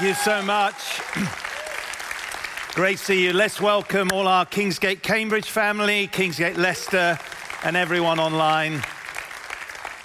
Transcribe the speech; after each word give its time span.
Thank 0.00 0.16
you 0.16 0.24
so 0.24 0.40
much. 0.40 1.02
Great 2.74 2.96
to 2.96 3.04
see 3.04 3.22
you. 3.22 3.34
Let's 3.34 3.60
welcome 3.60 4.08
all 4.14 4.26
our 4.26 4.46
Kingsgate 4.46 5.02
Cambridge 5.02 5.50
family, 5.50 6.08
Kingsgate 6.08 6.56
Leicester, 6.56 7.18
and 7.64 7.76
everyone 7.76 8.18
online. 8.18 8.82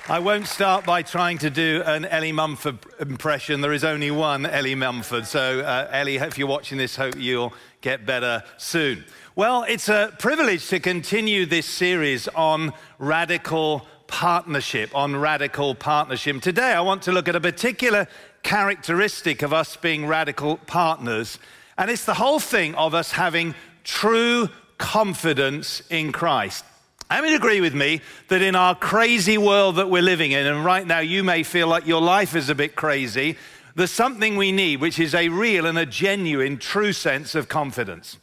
I 0.10 0.20
won't 0.20 0.48
start 0.48 0.86
by 0.86 1.02
trying 1.02 1.38
to 1.38 1.50
do 1.50 1.82
an 1.86 2.04
Ellie 2.04 2.34
Mumford 2.34 2.80
impression. 3.00 3.62
There 3.62 3.72
is 3.72 3.86
only 3.86 4.12
one 4.12 4.46
Ellie 4.46 4.76
Mumford. 4.76 5.28
So, 5.28 5.62
uh, 5.62 5.88
Ellie, 5.90 6.18
if 6.18 6.38
you're 6.38 6.46
watching 6.46 6.78
this, 6.78 6.98
hope 6.98 7.16
you'll 7.16 7.54
get 7.80 8.06
better 8.06 8.44
soon. 8.58 9.06
Well, 9.38 9.64
it's 9.64 9.88
a 9.88 10.14
privilege 10.20 10.68
to 10.72 10.82
continue 10.82 11.46
this 11.46 11.68
series 11.68 12.28
on 12.28 12.74
radical 13.00 13.88
partnership, 14.08 14.94
on 14.94 15.16
radical 15.16 15.74
partnership. 15.74 16.42
Today, 16.42 16.74
I 16.74 16.82
want 16.82 17.04
to 17.04 17.12
look 17.12 17.28
at 17.28 17.36
a 17.36 17.42
particular 17.42 18.08
characteristic 18.46 19.42
of 19.42 19.52
us 19.52 19.76
being 19.76 20.06
radical 20.06 20.58
partners, 20.58 21.40
and 21.80 21.90
it's 21.90 22.06
the 22.06 22.14
whole 22.14 22.40
thing 22.40 22.76
of 22.76 22.94
us 22.94 23.12
having 23.12 23.56
true 23.84 24.48
confidence 24.78 25.82
in 25.90 26.12
Christ. 26.12 26.64
I 27.10 27.22
mean, 27.22 27.34
agree 27.34 27.60
with 27.60 27.74
me 27.74 28.02
that 28.28 28.44
in 28.44 28.56
our 28.56 28.76
crazy 28.76 29.40
world 29.40 29.78
that 29.78 29.90
we're 29.90 30.04
living 30.04 30.32
in, 30.32 30.46
and 30.46 30.64
right 30.64 30.86
now 30.86 31.00
you 31.00 31.24
may 31.24 31.42
feel 31.42 31.68
like 31.68 31.88
your 31.88 32.02
life 32.02 32.36
is 32.36 32.48
a 32.50 32.56
bit 32.56 32.76
crazy, 32.76 33.36
there's 33.74 33.90
something 33.90 34.38
we 34.38 34.52
need, 34.52 34.80
which 34.80 35.00
is 35.00 35.16
a 35.16 35.28
real 35.30 35.66
and 35.66 35.80
a 35.80 35.86
genuine, 35.86 36.60
true 36.60 36.94
sense 36.94 37.34
of 37.34 37.50
confidence. 37.50 38.18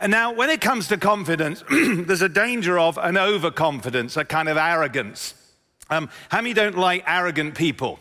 And 0.00 0.12
now, 0.12 0.32
when 0.32 0.50
it 0.50 0.60
comes 0.60 0.86
to 0.88 0.96
confidence, 0.96 1.64
there's 1.70 2.22
a 2.22 2.28
danger 2.28 2.78
of 2.78 2.96
an 2.96 3.18
overconfidence, 3.18 4.16
a 4.16 4.24
kind 4.24 4.48
of 4.48 4.56
arrogance. 4.56 5.34
Um, 5.90 6.08
how 6.28 6.38
many 6.38 6.54
don't 6.54 6.78
like 6.78 7.02
arrogant 7.08 7.56
people? 7.56 7.98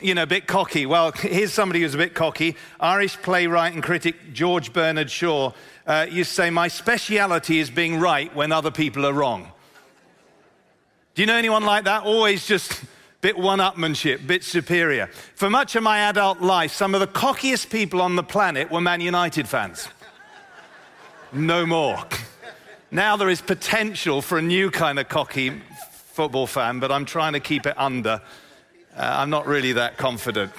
You 0.00 0.14
know, 0.14 0.22
a 0.22 0.26
bit 0.26 0.46
cocky. 0.46 0.86
Well, 0.86 1.12
here's 1.12 1.52
somebody 1.52 1.82
who's 1.82 1.94
a 1.94 1.98
bit 1.98 2.14
cocky. 2.14 2.56
Irish 2.80 3.16
playwright 3.18 3.74
and 3.74 3.82
critic 3.82 4.32
George 4.32 4.72
Bernard 4.72 5.10
Shaw 5.10 5.52
uh, 5.86 6.06
used 6.10 6.30
to 6.30 6.34
say, 6.34 6.50
My 6.50 6.68
speciality 6.68 7.58
is 7.58 7.70
being 7.70 7.98
right 7.98 8.34
when 8.34 8.52
other 8.52 8.70
people 8.70 9.06
are 9.06 9.12
wrong. 9.12 9.52
Do 11.14 11.22
you 11.22 11.26
know 11.26 11.36
anyone 11.36 11.64
like 11.64 11.84
that? 11.84 12.04
Always 12.04 12.46
just 12.46 12.82
bit 13.20 13.38
one 13.38 13.58
upmanship, 13.58 14.26
bit 14.26 14.44
superior. 14.44 15.06
For 15.34 15.48
much 15.48 15.76
of 15.76 15.82
my 15.82 16.10
adult 16.10 16.40
life, 16.40 16.72
some 16.72 16.94
of 16.94 17.00
the 17.00 17.06
cockiest 17.06 17.70
people 17.70 18.02
on 18.02 18.16
the 18.16 18.22
planet 18.22 18.70
were 18.70 18.80
Man 18.80 19.00
United 19.00 19.48
fans. 19.48 19.88
No 21.32 21.64
more. 21.66 22.04
Now 22.90 23.16
there 23.16 23.28
is 23.28 23.40
potential 23.40 24.22
for 24.22 24.38
a 24.38 24.42
new 24.42 24.70
kind 24.70 24.98
of 24.98 25.08
cocky 25.08 25.50
football 26.12 26.46
fan, 26.46 26.80
but 26.80 26.92
I'm 26.92 27.04
trying 27.04 27.32
to 27.32 27.40
keep 27.40 27.66
it 27.66 27.74
under. 27.76 28.20
Uh, 28.96 29.16
I'm 29.18 29.30
not 29.30 29.46
really 29.46 29.72
that 29.72 29.96
confident. 29.96 30.52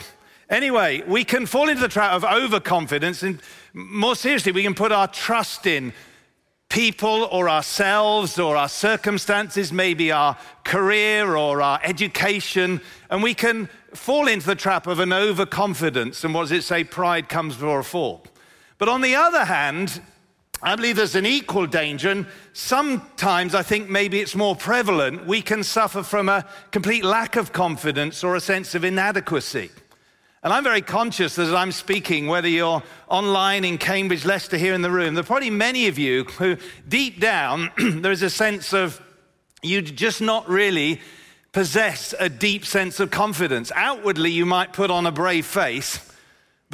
Anyway, 0.49 1.01
we 1.07 1.23
can 1.23 1.45
fall 1.45 1.69
into 1.69 1.81
the 1.81 1.87
trap 1.87 2.11
of 2.11 2.23
overconfidence, 2.23 3.23
and 3.23 3.41
more 3.73 4.15
seriously, 4.15 4.51
we 4.51 4.63
can 4.63 4.75
put 4.75 4.91
our 4.91 5.07
trust 5.07 5.65
in 5.65 5.93
people 6.69 7.29
or 7.31 7.49
ourselves 7.49 8.37
or 8.37 8.57
our 8.57 8.67
circumstances, 8.67 9.71
maybe 9.71 10.11
our 10.11 10.37
career 10.65 11.35
or 11.35 11.61
our 11.61 11.79
education, 11.83 12.81
and 13.09 13.23
we 13.23 13.33
can 13.33 13.69
fall 13.93 14.27
into 14.27 14.45
the 14.45 14.55
trap 14.55 14.85
of 14.85 14.99
an 14.99 15.13
overconfidence. 15.13 16.23
And 16.23 16.33
what 16.33 16.41
does 16.41 16.51
it 16.51 16.63
say? 16.63 16.83
Pride 16.83 17.29
comes 17.29 17.55
before 17.55 17.79
a 17.79 17.83
fall. 17.83 18.25
But 18.77 18.89
on 18.89 19.01
the 19.01 19.15
other 19.15 19.45
hand, 19.45 20.01
I 20.61 20.75
believe 20.75 20.95
there's 20.95 21.15
an 21.15 21.25
equal 21.25 21.67
danger, 21.67 22.09
and 22.09 22.25
sometimes 22.53 23.53
I 23.53 23.61
think 23.61 23.89
maybe 23.89 24.19
it's 24.19 24.35
more 24.35 24.55
prevalent. 24.55 25.25
We 25.25 25.41
can 25.41 25.63
suffer 25.63 26.01
from 26.01 26.29
a 26.29 26.45
complete 26.71 27.03
lack 27.03 27.35
of 27.35 27.51
confidence 27.51 28.23
or 28.23 28.35
a 28.35 28.39
sense 28.39 28.73
of 28.73 28.83
inadequacy. 28.83 29.69
And 30.43 30.53
I'm 30.53 30.63
very 30.63 30.81
conscious 30.81 31.37
as 31.39 31.53
I'm 31.53 31.71
speaking, 31.71 32.27
whether 32.27 32.47
you're 32.47 32.83
online 33.09 33.65
in 33.65 33.77
Cambridge, 33.77 34.25
Leicester, 34.25 34.57
here 34.57 34.73
in 34.73 34.81
the 34.81 34.91
room, 34.91 35.15
there 35.15 35.23
are 35.23 35.27
probably 35.27 35.49
many 35.49 35.87
of 35.87 35.97
you 35.97 36.23
who, 36.23 36.57
deep 36.87 37.19
down, 37.19 37.71
there 37.77 38.11
is 38.11 38.21
a 38.21 38.29
sense 38.29 38.73
of 38.73 39.01
you 39.61 39.81
just 39.81 40.21
not 40.21 40.47
really 40.47 41.01
possess 41.51 42.13
a 42.19 42.29
deep 42.29 42.65
sense 42.65 42.99
of 42.99 43.11
confidence. 43.11 43.71
Outwardly, 43.75 44.29
you 44.29 44.45
might 44.45 44.71
put 44.71 44.91
on 44.91 45.05
a 45.05 45.11
brave 45.11 45.45
face 45.45 46.14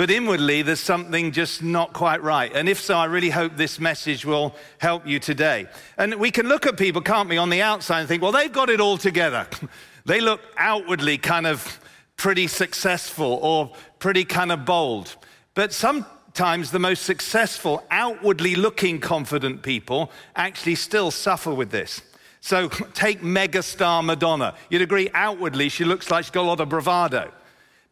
but 0.02 0.10
inwardly, 0.10 0.64
there's 0.64 0.80
something 0.80 1.32
just 1.32 1.62
not 1.62 1.94
quite 1.94 2.24
right. 2.24 2.52
And 2.56 2.68
if 2.68 2.82
so, 2.82 2.98
I 2.98 3.06
really 3.06 3.30
hope 3.30 3.56
this 3.56 3.80
message 3.80 4.26
will 4.26 4.56
help 4.80 5.06
you 5.06 5.20
today. 5.20 5.68
And 5.96 6.16
we 6.16 6.32
can 6.32 6.48
look 6.48 6.66
at 6.66 6.76
people, 6.76 7.04
can't 7.04 7.30
we, 7.30 7.38
on 7.38 7.52
the 7.52 7.62
outside 7.62 8.00
and 8.00 8.10
think, 8.10 8.24
well, 8.24 8.32
they've 8.32 8.52
got 8.52 8.72
it 8.72 8.82
all 8.82 8.98
together. 8.98 9.46
they 10.08 10.20
look 10.20 10.42
outwardly 10.58 11.20
kind 11.20 11.46
of 11.46 11.80
pretty 12.18 12.48
successful 12.48 13.38
or 13.44 13.74
pretty 14.00 14.26
kind 14.26 14.52
of 14.52 14.66
bold. 14.66 15.16
But 15.54 15.72
sometimes 15.72 16.72
the 16.72 16.80
most 16.80 17.04
successful, 17.04 17.86
outwardly 17.92 18.56
looking 18.56 19.00
confident 19.00 19.62
people 19.62 20.12
actually 20.36 20.74
still 20.74 21.12
suffer 21.12 21.54
with 21.54 21.70
this. 21.70 22.02
So 22.40 22.70
take 22.96 23.22
megastar 23.22 24.04
Madonna. 24.04 24.56
You'd 24.72 24.82
agree 24.82 25.12
outwardly 25.14 25.70
she 25.70 25.86
looks 25.86 26.10
like 26.10 26.24
she's 26.24 26.32
got 26.32 26.42
a 26.42 26.48
lot 26.48 26.60
of 26.60 26.70
bravado. 26.70 27.32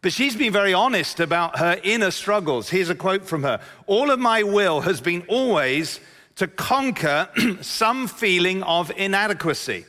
But 0.01 0.13
she's 0.13 0.35
been 0.35 0.53
very 0.53 0.73
honest 0.73 1.19
about 1.19 1.59
her 1.59 1.79
inner 1.83 2.11
struggles. 2.11 2.69
Here's 2.69 2.89
a 2.89 2.95
quote 2.95 3.25
from 3.25 3.43
her 3.43 3.59
All 3.85 4.11
of 4.11 4.19
my 4.19 4.43
will 4.43 4.81
has 4.81 5.01
been 5.01 5.23
always 5.27 5.99
to 6.35 6.47
conquer 6.47 7.27
some 7.61 8.07
feeling 8.07 8.63
of 8.63 8.91
inadequacy. 8.95 9.85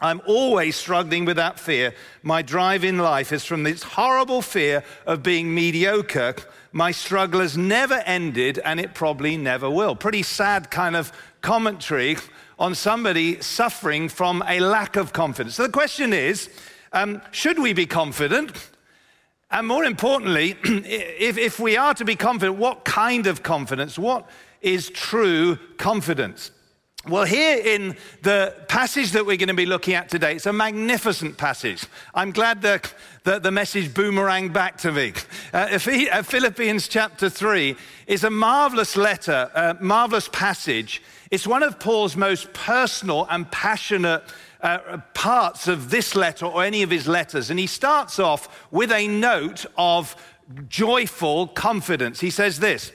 I'm 0.00 0.22
always 0.24 0.76
struggling 0.76 1.26
with 1.26 1.36
that 1.36 1.60
fear. 1.60 1.94
My 2.22 2.40
drive 2.40 2.84
in 2.84 2.98
life 2.98 3.32
is 3.32 3.44
from 3.44 3.64
this 3.64 3.82
horrible 3.82 4.40
fear 4.40 4.82
of 5.04 5.22
being 5.22 5.54
mediocre. 5.54 6.36
My 6.72 6.90
struggle 6.92 7.40
has 7.40 7.58
never 7.58 8.02
ended 8.06 8.60
and 8.64 8.80
it 8.80 8.94
probably 8.94 9.36
never 9.36 9.68
will. 9.68 9.94
Pretty 9.94 10.22
sad 10.22 10.70
kind 10.70 10.96
of 10.96 11.12
commentary 11.42 12.16
on 12.58 12.74
somebody 12.74 13.42
suffering 13.42 14.08
from 14.08 14.42
a 14.46 14.60
lack 14.60 14.96
of 14.96 15.12
confidence. 15.12 15.56
So 15.56 15.64
the 15.64 15.72
question 15.72 16.12
is 16.12 16.48
um, 16.92 17.20
should 17.30 17.58
we 17.58 17.72
be 17.72 17.86
confident? 17.86 18.69
And 19.50 19.66
more 19.66 19.84
importantly, 19.84 20.56
if, 20.64 21.36
if 21.36 21.58
we 21.58 21.76
are 21.76 21.94
to 21.94 22.04
be 22.04 22.16
confident, 22.16 22.58
what 22.58 22.84
kind 22.84 23.26
of 23.26 23.42
confidence? 23.42 23.98
What 23.98 24.28
is 24.60 24.90
true 24.90 25.58
confidence? 25.76 26.52
Well, 27.08 27.24
here 27.24 27.58
in 27.64 27.96
the 28.22 28.54
passage 28.68 29.12
that 29.12 29.24
we're 29.24 29.38
going 29.38 29.48
to 29.48 29.54
be 29.54 29.64
looking 29.64 29.94
at 29.94 30.10
today, 30.10 30.34
it's 30.34 30.44
a 30.44 30.52
magnificent 30.52 31.38
passage. 31.38 31.86
I'm 32.14 32.30
glad 32.30 32.60
that 32.60 32.92
the, 33.24 33.38
the 33.38 33.50
message 33.50 33.88
boomeranged 33.88 34.52
back 34.52 34.76
to 34.78 34.92
me. 34.92 35.14
Uh, 35.52 35.78
uh, 35.78 36.22
Philippians 36.22 36.88
chapter 36.88 37.30
3 37.30 37.74
is 38.06 38.22
a 38.22 38.28
marvelous 38.28 38.98
letter, 38.98 39.50
a 39.54 39.78
marvelous 39.80 40.28
passage. 40.28 41.02
It's 41.30 41.46
one 41.46 41.62
of 41.62 41.80
Paul's 41.80 42.16
most 42.16 42.52
personal 42.52 43.26
and 43.30 43.50
passionate 43.50 44.22
uh, 44.62 44.98
parts 45.14 45.68
of 45.68 45.90
this 45.90 46.14
letter 46.14 46.46
or 46.46 46.62
any 46.62 46.82
of 46.82 46.90
his 46.90 47.06
letters. 47.06 47.50
And 47.50 47.58
he 47.58 47.66
starts 47.66 48.18
off 48.18 48.66
with 48.70 48.92
a 48.92 49.08
note 49.08 49.66
of 49.76 50.16
joyful 50.68 51.48
confidence. 51.48 52.20
He 52.20 52.30
says 52.30 52.58
this. 52.60 52.92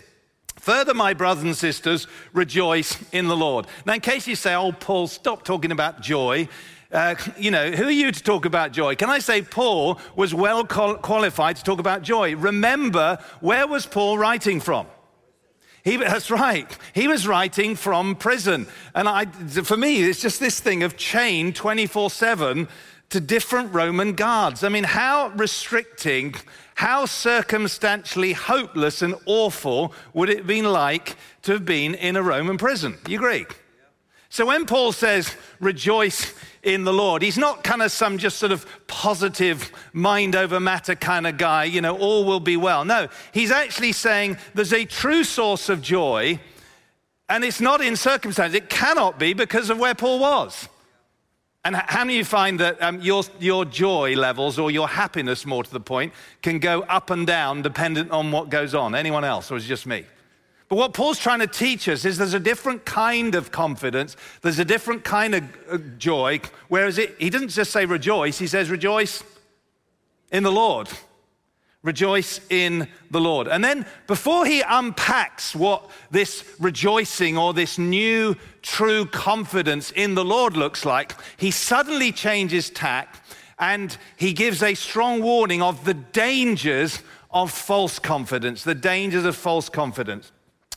Further, 0.60 0.94
my 0.94 1.14
brothers 1.14 1.44
and 1.44 1.56
sisters, 1.56 2.08
rejoice 2.34 2.98
in 3.12 3.28
the 3.28 3.38
Lord. 3.38 3.68
Now, 3.86 3.94
in 3.94 4.02
case 4.02 4.28
you 4.28 4.36
say, 4.36 4.56
oh, 4.56 4.72
Paul, 4.72 5.08
stop 5.08 5.44
talking 5.44 5.72
about 5.72 6.02
joy, 6.02 6.48
uh, 6.92 7.16
you 7.38 7.52
know, 7.52 7.72
who 7.72 7.86
are 7.86 7.92
you 7.92 8.12
to 8.12 8.24
talk 8.24 8.46
about 8.46 8.72
joy? 8.72 8.96
Can 8.96 9.10
I 9.10 9.20
say 9.20 9.42
Paul 9.42 10.00
was 10.16 10.34
well 10.34 10.66
qualified 10.66 11.58
to 11.58 11.64
talk 11.64 11.80
about 11.80 12.04
joy? 12.04 12.36
Remember, 12.36 13.20
where 13.42 13.68
was 13.68 13.86
Paul 13.86 14.18
writing 14.18 14.60
from? 14.60 14.88
He, 15.86 15.98
that's 15.98 16.32
right. 16.32 16.68
He 16.94 17.08
was 17.08 17.28
writing 17.28 17.76
from 17.76 18.16
prison. 18.16 18.66
And 18.96 19.08
I, 19.08 19.26
for 19.26 19.78
me, 19.78 20.02
it's 20.02 20.20
just 20.20 20.40
this 20.40 20.60
thing 20.60 20.82
of 20.82 20.98
chain 20.98 21.54
24 21.54 22.10
7 22.10 22.68
to 23.12 23.20
different 23.20 23.72
Roman 23.72 24.14
guards. 24.14 24.64
I 24.64 24.70
mean, 24.70 24.84
how 24.84 25.28
restricting, 25.36 26.34
how 26.74 27.06
circumstantially 27.06 28.34
hopeless 28.34 29.04
and 29.04 29.14
awful 29.28 29.94
would 30.16 30.30
it 30.30 30.40
have 30.40 30.48
been 30.48 30.66
like 30.66 31.18
to 31.44 31.54
have 31.54 31.66
been 31.66 31.94
in 31.94 32.16
a 32.16 32.24
Roman 32.24 32.58
prison? 32.58 32.98
You 33.08 33.20
agree? 33.20 33.46
So 34.36 34.46
when 34.46 34.66
Paul 34.66 34.92
says, 34.92 35.34
rejoice 35.62 36.34
in 36.62 36.84
the 36.84 36.92
Lord. 36.92 37.22
He's 37.22 37.38
not 37.38 37.64
kind 37.64 37.82
of 37.82 37.90
some 37.90 38.18
just 38.18 38.38
sort 38.38 38.52
of 38.52 38.66
positive 38.86 39.72
mind 39.94 40.36
over 40.36 40.60
matter 40.60 40.94
kind 40.94 41.26
of 41.26 41.38
guy, 41.38 41.64
you 41.64 41.80
know, 41.80 41.98
all 41.98 42.26
will 42.26 42.42
be 42.42 42.58
well. 42.58 42.84
No, 42.84 43.08
he's 43.32 43.50
actually 43.50 43.94
saying 43.94 44.36
there's 44.54 44.74
a 44.74 44.84
true 44.84 45.24
source 45.24 45.70
of 45.70 45.82
joy, 45.82 46.38
and 47.30 47.46
it's 47.46 47.62
not 47.62 47.80
in 47.80 47.96
circumstance. 47.96 48.54
It 48.54 48.68
cannot 48.70 49.18
be 49.18 49.32
because 49.32 49.70
of 49.70 49.80
where 49.80 49.96
Paul 49.96 50.20
was. 50.20 50.68
And 51.64 51.78
how 51.78 52.04
many 52.04 52.16
of 52.16 52.18
you 52.18 52.26
find 52.26 52.60
that 52.60 52.84
um, 52.84 53.00
your, 53.00 53.24
your 53.40 53.64
joy 53.64 54.16
levels 54.16 54.60
or 54.60 54.70
your 54.70 54.90
happiness, 54.90 55.46
more 55.46 55.64
to 55.64 55.72
the 55.72 55.80
point, 55.80 56.12
can 56.42 56.60
go 56.60 56.82
up 56.82 57.10
and 57.10 57.26
down 57.26 57.62
dependent 57.62 58.12
on 58.12 58.34
what 58.34 58.50
goes 58.50 58.76
on? 58.76 58.96
Anyone 58.96 59.24
else, 59.24 59.50
or 59.50 59.56
is 59.56 59.64
it 59.64 59.70
just 59.70 59.88
me? 59.88 60.04
But 60.68 60.78
what 60.78 60.94
Paul's 60.94 61.20
trying 61.20 61.40
to 61.40 61.48
teach 61.48 61.88
us 61.88 62.06
is 62.06 62.18
there's 62.18 62.34
a 62.34 62.40
different 62.40 62.86
kind 62.86 63.36
of 63.36 63.52
confidence, 63.52 64.18
there's 64.42 64.60
a 64.60 64.66
different 64.66 65.04
kind 65.04 65.36
of 65.36 65.44
uh, 65.70 65.78
joy, 65.98 66.42
whereas 66.70 66.98
it, 66.98 67.16
he 67.20 67.30
doesn't 67.30 67.50
just 67.50 67.72
say 67.72 67.86
rejoice, 67.86 68.40
he 68.40 68.48
says 68.48 68.70
rejoice 68.70 69.24
in 70.32 70.44
the 70.44 70.52
Lord. 70.52 70.90
Rejoice 71.84 72.42
in 72.50 72.88
the 73.12 73.22
Lord. 73.22 73.48
And 73.48 73.64
then, 73.64 73.86
before 74.08 74.48
he 74.48 74.64
unpacks 74.68 75.56
what 75.56 75.88
this 76.10 76.44
rejoicing 76.60 77.38
or 77.38 77.54
this 77.54 77.78
new 77.78 78.36
true 78.64 79.06
confidence 79.06 79.92
in 79.92 80.16
the 80.16 80.26
Lord 80.26 80.58
looks 80.58 80.84
like, 80.84 81.14
he 81.38 81.52
suddenly 81.52 82.12
changes 82.12 82.72
tack 82.72 83.24
and 83.60 83.96
he 84.18 84.34
gives 84.34 84.64
a 84.64 84.74
strong 84.74 85.22
warning 85.22 85.62
of 85.62 85.86
the 85.86 85.94
dangers 85.94 87.04
of 87.30 87.52
false 87.52 88.00
confidence, 88.00 88.64
the 88.64 88.74
dangers 88.74 89.24
of 89.24 89.36
false 89.36 89.70
confidence. 89.70 90.32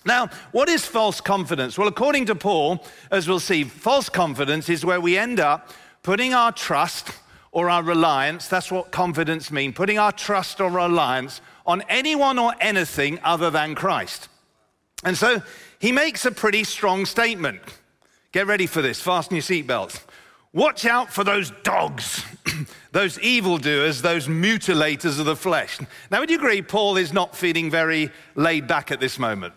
Now, 0.09 0.31
what 0.53 0.71
is 0.71 0.87
false 0.87 1.21
confidence? 1.21 1.77
Well, 1.77 1.87
according 1.87 2.25
to 2.27 2.35
Paul, 2.35 2.83
as 3.11 3.29
we'll 3.29 3.41
see, 3.41 3.63
false 3.63 4.09
confidence 4.09 4.71
is 4.71 4.83
where 4.83 5.03
we 5.03 5.19
end 5.19 5.39
up 5.39 5.71
putting 6.03 6.33
our 6.33 6.51
trust 6.51 7.11
or 7.53 7.69
our 7.69 7.83
reliance, 7.83 8.49
that's 8.49 8.73
what 8.73 8.91
confidence 8.91 9.51
means, 9.51 9.75
putting 9.75 9.99
our 9.99 10.11
trust 10.11 10.63
or 10.63 10.71
reliance 10.71 11.43
on 11.67 11.83
anyone 11.91 12.39
or 12.39 12.55
anything 12.59 13.19
other 13.23 13.51
than 13.51 13.75
Christ. 13.75 14.31
And 15.05 15.15
so 15.17 15.43
he 15.79 15.93
makes 15.93 16.25
a 16.25 16.33
pretty 16.33 16.65
strong 16.65 17.05
statement. 17.05 17.61
Get 18.33 18.47
ready 18.47 18.67
for 18.67 18.81
this, 18.81 19.03
fasten 19.03 19.37
your 19.37 19.43
seatbelts. 19.43 20.03
Watch 20.55 20.87
out 20.87 21.13
for 21.13 21.23
those 21.23 21.51
dogs, 21.63 22.25
those 22.93 23.19
evildoers, 23.21 24.01
those 24.01 24.27
mutilators 24.27 25.19
of 25.19 25.27
the 25.27 25.37
flesh. 25.37 25.79
Now, 26.11 26.21
would 26.21 26.31
you 26.31 26.39
agree 26.39 26.63
Paul 26.63 26.97
is 26.97 27.13
not 27.13 27.37
feeling 27.37 27.71
very 27.71 28.11
laid 28.37 28.67
back 28.67 28.91
at 28.91 29.01
this 29.01 29.19
moment? 29.19 29.53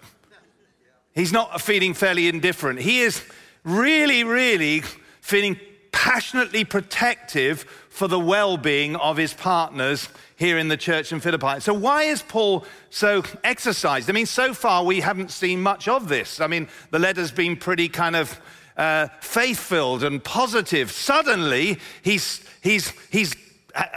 He's 1.13 1.33
not 1.33 1.59
feeling 1.61 1.93
fairly 1.93 2.27
indifferent. 2.27 2.79
He 2.79 3.01
is 3.01 3.23
really, 3.63 4.23
really 4.23 4.81
feeling 5.21 5.59
passionately 5.91 6.63
protective 6.63 7.63
for 7.89 8.07
the 8.07 8.19
well 8.19 8.57
being 8.57 8.95
of 8.95 9.17
his 9.17 9.33
partners 9.33 10.07
here 10.37 10.57
in 10.57 10.69
the 10.69 10.77
church 10.77 11.11
in 11.11 11.19
Philippi. 11.19 11.59
So, 11.59 11.73
why 11.73 12.03
is 12.03 12.21
Paul 12.21 12.65
so 12.89 13.23
exercised? 13.43 14.09
I 14.09 14.13
mean, 14.13 14.25
so 14.25 14.53
far 14.53 14.83
we 14.83 15.01
haven't 15.01 15.31
seen 15.31 15.61
much 15.61 15.87
of 15.87 16.07
this. 16.07 16.39
I 16.39 16.47
mean, 16.47 16.67
the 16.89 16.99
letter's 16.99 17.31
been 17.31 17.57
pretty 17.57 17.89
kind 17.89 18.15
of 18.15 18.39
uh, 18.77 19.09
faith 19.19 19.59
filled 19.59 20.03
and 20.03 20.23
positive. 20.23 20.89
Suddenly, 20.91 21.77
he's, 22.01 22.43
he's, 22.61 22.91
he's 23.11 23.35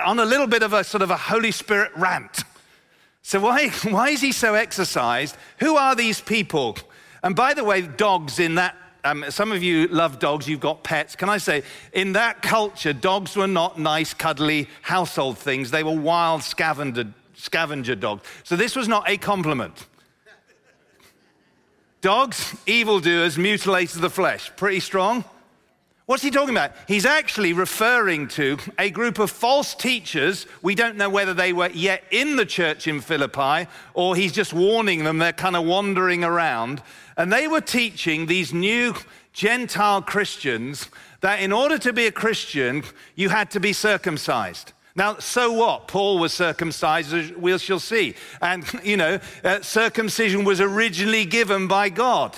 on 0.05 0.19
a 0.19 0.25
little 0.25 0.49
bit 0.49 0.63
of 0.63 0.73
a 0.73 0.85
sort 0.85 1.03
of 1.03 1.11
a 1.11 1.17
Holy 1.17 1.53
Spirit 1.53 1.93
rant. 1.97 2.43
So, 3.23 3.41
why, 3.41 3.71
why 3.89 4.11
is 4.11 4.21
he 4.21 4.33
so 4.33 4.55
exercised? 4.55 5.37
Who 5.61 5.77
are 5.77 5.95
these 5.95 6.21
people? 6.21 6.77
And 7.25 7.35
by 7.35 7.55
the 7.55 7.65
way, 7.65 7.81
dogs 7.81 8.39
in 8.39 8.55
that 8.57 8.77
um, 9.07 9.25
some 9.29 9.53
of 9.53 9.63
you 9.63 9.87
love 9.89 10.19
dogs, 10.19 10.49
you've 10.49 10.61
got 10.61 10.83
pets. 10.83 11.15
Can 11.15 11.29
I 11.29 11.37
say, 11.37 11.63
in 11.93 12.13
that 12.13 12.41
culture, 12.41 12.95
dogs 12.95 13.37
were 13.37 13.47
not 13.47 13.79
nice, 13.79 14.15
cuddly 14.15 14.67
household 14.81 15.37
things. 15.37 15.71
They 15.71 15.83
were 15.83 15.95
wild 15.95 16.43
scavenger, 16.43 17.13
scavenger 17.35 17.97
dogs. 17.97 18.27
So 18.45 18.57
this 18.57 18.75
was 18.75 18.89
not 18.89 19.09
a 19.09 19.19
compliment. 19.19 19.87
Dogs, 22.01 22.57
evildoers, 22.67 23.37
mutilators 23.37 23.97
of 23.97 24.01
the 24.01 24.11
flesh. 24.11 24.51
Pretty 24.57 24.81
strong. 24.81 25.25
What's 26.07 26.23
he 26.23 26.31
talking 26.31 26.55
about? 26.55 26.73
He's 26.87 27.07
actually 27.07 27.55
referring 27.55 28.29
to 28.29 28.59
a 28.79 28.91
group 28.91 29.19
of 29.19 29.31
false 29.31 29.75
teachers. 29.75 30.47
We 30.61 30.75
don't 30.75 30.99
know 30.99 31.09
whether 31.09 31.33
they 31.33 31.55
were 31.55 31.71
yet 31.71 32.05
in 32.11 32.37
the 32.37 32.45
church 32.45 32.87
in 32.87 33.01
Philippi 33.01 33.67
or 33.95 34.15
he's 34.15 34.33
just 34.33 34.53
warning 34.53 35.05
them 35.05 35.17
they're 35.17 35.33
kind 35.33 35.57
of 35.57 35.65
wandering 35.65 36.23
around. 36.23 36.83
And 37.17 37.33
they 37.33 37.49
were 37.49 37.63
teaching 37.63 38.27
these 38.27 38.53
new 38.53 38.95
Gentile 39.33 40.03
Christians 40.03 40.91
that 41.23 41.41
in 41.41 41.53
order 41.53 41.79
to 41.79 41.93
be 41.95 42.07
a 42.07 42.13
Christian, 42.13 42.83
you 43.15 43.31
had 43.31 43.51
to 43.53 43.61
be 43.61 43.73
circumcised. 43.73 44.75
Now, 44.95 45.17
so 45.17 45.53
what? 45.53 45.89
Paul 45.89 46.19
was 46.19 46.35
circumcised, 46.35 47.15
as 47.15 47.33
we 47.33 47.57
shall 47.59 47.81
see. 47.81 48.15
And, 48.43 48.65
you 48.85 48.99
know, 48.99 49.19
uh, 49.43 49.63
circumcision 49.63 50.45
was 50.45 50.61
originally 50.61 51.25
given 51.25 51.67
by 51.67 51.89
God. 51.89 52.37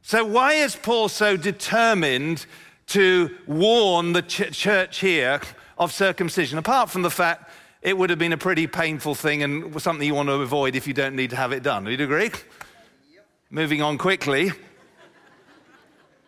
So, 0.00 0.24
why 0.24 0.54
is 0.54 0.76
Paul 0.76 1.08
so 1.08 1.36
determined 1.36 2.46
to 2.88 3.36
warn 3.46 4.12
the 4.12 4.22
ch- 4.22 4.50
church 4.52 4.98
here 4.98 5.40
of 5.76 5.92
circumcision? 5.92 6.58
Apart 6.58 6.90
from 6.90 7.02
the 7.02 7.10
fact 7.10 7.50
it 7.82 7.96
would 7.96 8.10
have 8.10 8.18
been 8.18 8.32
a 8.32 8.38
pretty 8.38 8.66
painful 8.66 9.14
thing 9.14 9.42
and 9.42 9.80
something 9.80 10.06
you 10.06 10.14
want 10.14 10.28
to 10.28 10.34
avoid 10.34 10.74
if 10.74 10.86
you 10.86 10.94
don't 10.94 11.14
need 11.14 11.30
to 11.30 11.36
have 11.36 11.52
it 11.52 11.62
done. 11.62 11.84
Do 11.84 11.90
you 11.92 12.02
agree? 12.02 12.30
Moving 13.50 13.82
on 13.82 13.98
quickly. 13.98 14.50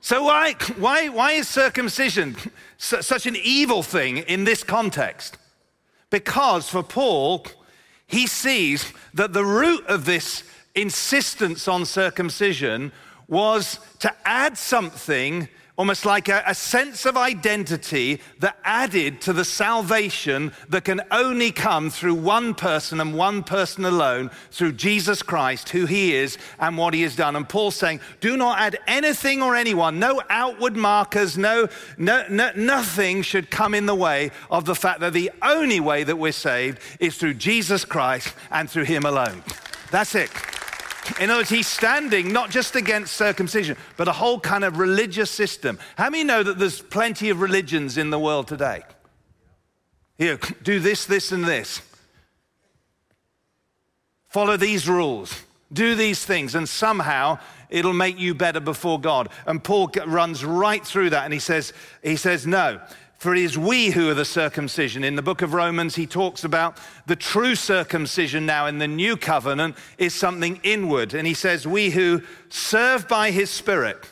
So, 0.01 0.25
why, 0.25 0.55
why, 0.79 1.09
why 1.09 1.33
is 1.33 1.49
circumcision 1.49 2.37
such 2.79 3.27
an 3.27 3.37
evil 3.43 3.83
thing 3.83 4.19
in 4.19 4.45
this 4.45 4.63
context? 4.63 5.37
Because 6.09 6.69
for 6.69 6.83
Paul, 6.83 7.47
he 8.07 8.27
sees 8.27 8.93
that 9.13 9.33
the 9.35 9.45
root 9.45 9.85
of 9.87 10.07
this 10.07 10.43
insistence 10.75 11.69
on 11.69 11.85
circumcision 11.85 12.93
was 13.29 13.79
to 13.99 14.13
add 14.25 14.57
something 14.57 15.49
almost 15.77 16.05
like 16.05 16.29
a, 16.29 16.43
a, 16.47 16.55
sense 16.55 17.07
of 17.07 17.17
identity 17.17 18.21
that 18.39 18.59
added 18.65 19.21
to 19.23 19.33
the 19.33 19.45
salvation 19.45 20.53
that 20.69 20.85
can 20.85 21.01
only 21.11 21.51
come 21.51 21.91
through 21.91 22.15
one 22.15 22.55
person 22.55 23.01
and 23.01 23.15
one 23.15 23.43
person 23.43 23.85
alone, 23.85 24.31
through 24.51 24.73
Jesus 24.73 25.23
Christ, 25.23 25.71
who 25.71 25.87
he 25.87 26.15
is 26.15 26.39
and 26.59 26.77
what 26.77 26.95
he 26.95 27.03
has 27.03 27.17
done. 27.17 27.37
And 27.37 27.49
Paul's 27.49 27.77
saying, 27.77 28.01
do 28.21 28.37
not 28.37 28.59
add 28.59 28.79
anything 28.87 29.43
or 29.43 29.57
anyone, 29.57 29.99
no 29.99 30.21
outward 30.29 30.77
markers, 30.77 31.39
no, 31.39 31.69
no, 31.97 32.25
no 32.29 32.51
nothing 32.55 33.23
should 33.23 33.51
come 33.51 33.75
in 33.75 33.87
the 33.87 33.95
way 33.95 34.31
of 34.51 34.65
the 34.65 34.75
fact 34.75 35.01
that 35.01 35.13
the 35.13 35.31
only 35.43 35.81
way 35.81 36.05
that 36.05 36.17
we're 36.17 36.33
saved 36.33 36.79
is 36.99 37.17
through 37.17 37.35
Jesus 37.35 37.85
Christ 37.85 38.35
and 38.51 38.69
through 38.69 38.85
him 38.85 39.05
alone. 39.05 39.43
That's 39.91 40.15
it. 40.15 40.31
In 41.19 41.31
other 41.31 41.41
words, 41.41 41.51
he's 41.51 41.67
standing 41.67 42.33
not 42.33 42.51
just 42.51 42.77
against 42.77 43.15
circumcision, 43.15 43.77
but 43.97 44.09
a 44.09 44.13
whole 44.13 44.39
kind 44.39 44.65
of 44.65 44.79
religious 44.79 45.31
system. 45.31 45.79
How 45.97 46.11
many 46.11 46.25
know 46.25 46.43
that 46.43 46.59
there's 46.59 46.81
plenty 46.81 47.31
of 47.31 47.41
religions 47.41 47.97
in 47.97 48.11
the 48.11 48.19
world 48.19 48.49
today? 48.49 48.83
Here, 50.19 50.39
do 50.63 50.81
this, 50.81 51.07
this, 51.07 51.33
and 51.33 51.45
this. 51.45 51.81
Follow 54.29 54.57
these 54.57 54.89
rules. 54.89 55.35
Do 55.73 55.95
these 55.95 56.25
things, 56.25 56.55
and 56.55 56.69
somehow 56.69 57.39
it'll 57.69 57.93
make 57.93 58.19
you 58.19 58.35
better 58.35 58.61
before 58.61 59.01
God. 59.01 59.29
And 59.47 59.63
Paul 59.63 59.91
runs 60.07 60.45
right 60.45 60.85
through 60.85 61.11
that, 61.11 61.25
and 61.25 61.33
he 61.33 61.39
says, 61.39 61.73
he 62.03 62.17
says, 62.17 62.47
no. 62.47 62.81
For 63.21 63.35
it 63.35 63.43
is 63.43 63.59
we 63.59 63.91
who 63.91 64.09
are 64.09 64.15
the 64.15 64.25
circumcision. 64.25 65.05
In 65.05 65.15
the 65.15 65.21
book 65.21 65.43
of 65.43 65.53
Romans, 65.53 65.95
he 65.95 66.07
talks 66.07 66.43
about 66.43 66.79
the 67.05 67.17
true 67.17 67.55
circumcision 67.55 68.47
now 68.47 68.65
in 68.65 68.79
the 68.79 68.89
new 68.89 69.15
covenant 69.15 69.77
is 69.99 70.15
something 70.15 70.59
inward. 70.63 71.13
And 71.13 71.27
he 71.27 71.35
says, 71.35 71.67
We 71.67 71.91
who 71.91 72.23
serve 72.49 73.07
by 73.09 73.31
his 73.31 73.51
spirit. 73.51 74.09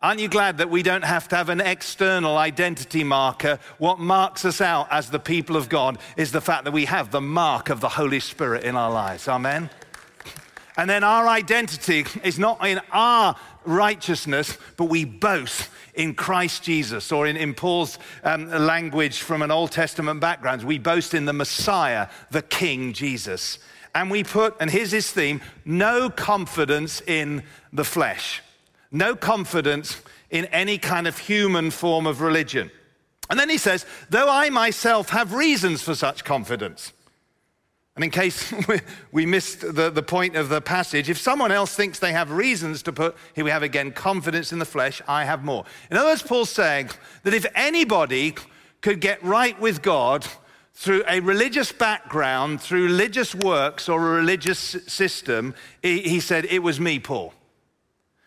Aren't 0.00 0.20
you 0.20 0.28
glad 0.28 0.58
that 0.58 0.70
we 0.70 0.84
don't 0.84 1.04
have 1.04 1.26
to 1.28 1.36
have 1.36 1.48
an 1.48 1.60
external 1.60 2.38
identity 2.38 3.02
marker? 3.02 3.58
What 3.78 3.98
marks 3.98 4.44
us 4.44 4.60
out 4.60 4.86
as 4.92 5.10
the 5.10 5.18
people 5.18 5.56
of 5.56 5.68
God 5.68 5.98
is 6.16 6.30
the 6.30 6.40
fact 6.40 6.62
that 6.66 6.72
we 6.72 6.84
have 6.84 7.10
the 7.10 7.20
mark 7.20 7.68
of 7.68 7.80
the 7.80 7.88
Holy 7.88 8.20
Spirit 8.20 8.62
in 8.62 8.76
our 8.76 8.92
lives. 8.92 9.26
Amen. 9.26 9.70
And 10.76 10.88
then 10.88 11.02
our 11.02 11.26
identity 11.26 12.06
is 12.22 12.38
not 12.38 12.64
in 12.64 12.80
our 12.92 13.34
righteousness, 13.66 14.56
but 14.76 14.84
we 14.84 15.04
boast 15.04 15.68
in 15.94 16.14
Christ 16.14 16.62
Jesus, 16.62 17.10
or 17.10 17.26
in, 17.26 17.36
in 17.36 17.54
Paul's 17.54 17.98
um, 18.22 18.50
language 18.50 19.20
from 19.20 19.42
an 19.42 19.50
Old 19.50 19.72
Testament 19.72 20.20
background, 20.20 20.62
we 20.62 20.78
boast 20.78 21.14
in 21.14 21.24
the 21.24 21.32
Messiah, 21.32 22.08
the 22.30 22.42
King 22.42 22.92
Jesus. 22.92 23.58
And 23.94 24.10
we 24.10 24.22
put, 24.22 24.54
and 24.60 24.70
here's 24.70 24.92
his 24.92 25.10
theme 25.10 25.40
no 25.64 26.10
confidence 26.10 27.00
in 27.00 27.42
the 27.72 27.84
flesh, 27.84 28.42
no 28.90 29.16
confidence 29.16 30.00
in 30.30 30.44
any 30.46 30.76
kind 30.76 31.06
of 31.06 31.18
human 31.18 31.70
form 31.70 32.06
of 32.06 32.20
religion. 32.20 32.70
And 33.30 33.40
then 33.40 33.48
he 33.48 33.58
says, 33.58 33.86
though 34.10 34.30
I 34.30 34.50
myself 34.50 35.10
have 35.10 35.32
reasons 35.32 35.82
for 35.82 35.94
such 35.94 36.24
confidence. 36.24 36.92
And 37.96 38.04
in 38.04 38.10
case 38.10 38.52
we 39.12 39.26
missed 39.26 39.60
the, 39.74 39.90
the 39.90 40.02
point 40.02 40.36
of 40.36 40.50
the 40.50 40.60
passage, 40.60 41.08
if 41.08 41.18
someone 41.18 41.50
else 41.50 41.74
thinks 41.74 41.98
they 41.98 42.12
have 42.12 42.30
reasons 42.30 42.82
to 42.84 42.92
put, 42.92 43.16
here 43.34 43.44
we 43.44 43.50
have 43.50 43.62
again 43.62 43.90
confidence 43.90 44.52
in 44.52 44.58
the 44.58 44.66
flesh, 44.66 45.00
I 45.08 45.24
have 45.24 45.42
more. 45.42 45.64
In 45.90 45.96
other 45.96 46.10
words, 46.10 46.22
Paul's 46.22 46.50
saying 46.50 46.90
that 47.22 47.32
if 47.32 47.46
anybody 47.54 48.34
could 48.82 49.00
get 49.00 49.22
right 49.24 49.58
with 49.58 49.82
God 49.82 50.26
through 50.74 51.04
a 51.08 51.20
religious 51.20 51.72
background, 51.72 52.60
through 52.60 52.84
religious 52.84 53.34
works 53.34 53.88
or 53.88 53.98
a 53.98 54.16
religious 54.16 54.58
system, 54.58 55.54
he, 55.80 56.02
he 56.02 56.20
said, 56.20 56.44
it 56.44 56.62
was 56.62 56.78
me, 56.78 56.98
Paul. 56.98 57.32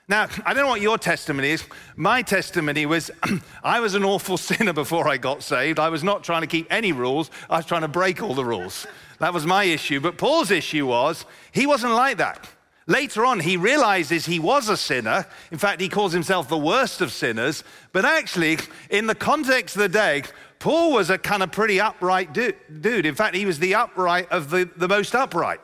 Now, 0.07 0.27
I 0.43 0.55
don't 0.55 0.63
know 0.63 0.69
what 0.69 0.81
your 0.81 0.97
testimony 0.97 1.51
is. 1.51 1.63
My 1.95 2.23
testimony 2.23 2.87
was 2.87 3.11
I 3.63 3.79
was 3.79 3.93
an 3.93 4.03
awful 4.03 4.37
sinner 4.49 4.73
before 4.73 5.07
I 5.07 5.17
got 5.17 5.43
saved. 5.43 5.77
I 5.77 5.89
was 5.89 6.03
not 6.03 6.23
trying 6.23 6.41
to 6.41 6.47
keep 6.47 6.65
any 6.71 6.91
rules, 6.91 7.29
I 7.47 7.57
was 7.57 7.67
trying 7.67 7.81
to 7.81 7.87
break 7.87 8.23
all 8.23 8.33
the 8.33 8.43
rules. 8.43 8.87
That 9.19 9.33
was 9.33 9.45
my 9.45 9.65
issue. 9.65 9.99
But 9.99 10.17
Paul's 10.17 10.51
issue 10.51 10.87
was 10.87 11.25
he 11.51 11.67
wasn't 11.67 11.93
like 11.93 12.17
that. 12.17 12.47
Later 12.87 13.23
on, 13.23 13.39
he 13.39 13.55
realizes 13.55 14.25
he 14.25 14.39
was 14.39 14.67
a 14.67 14.75
sinner. 14.75 15.27
In 15.51 15.59
fact, 15.59 15.79
he 15.79 15.89
calls 15.89 16.11
himself 16.11 16.49
the 16.49 16.57
worst 16.57 17.01
of 17.01 17.11
sinners. 17.11 17.63
But 17.91 18.03
actually, 18.03 18.57
in 18.89 19.05
the 19.05 19.13
context 19.13 19.75
of 19.75 19.83
the 19.83 19.89
day, 19.89 20.23
Paul 20.57 20.93
was 20.93 21.11
a 21.11 21.17
kind 21.17 21.43
of 21.43 21.51
pretty 21.51 21.79
upright 21.79 22.33
dude. 22.33 23.05
In 23.05 23.13
fact, 23.13 23.35
he 23.35 23.45
was 23.45 23.59
the 23.59 23.75
upright 23.75 24.31
of 24.31 24.49
the, 24.49 24.69
the 24.75 24.87
most 24.87 25.13
upright. 25.13 25.61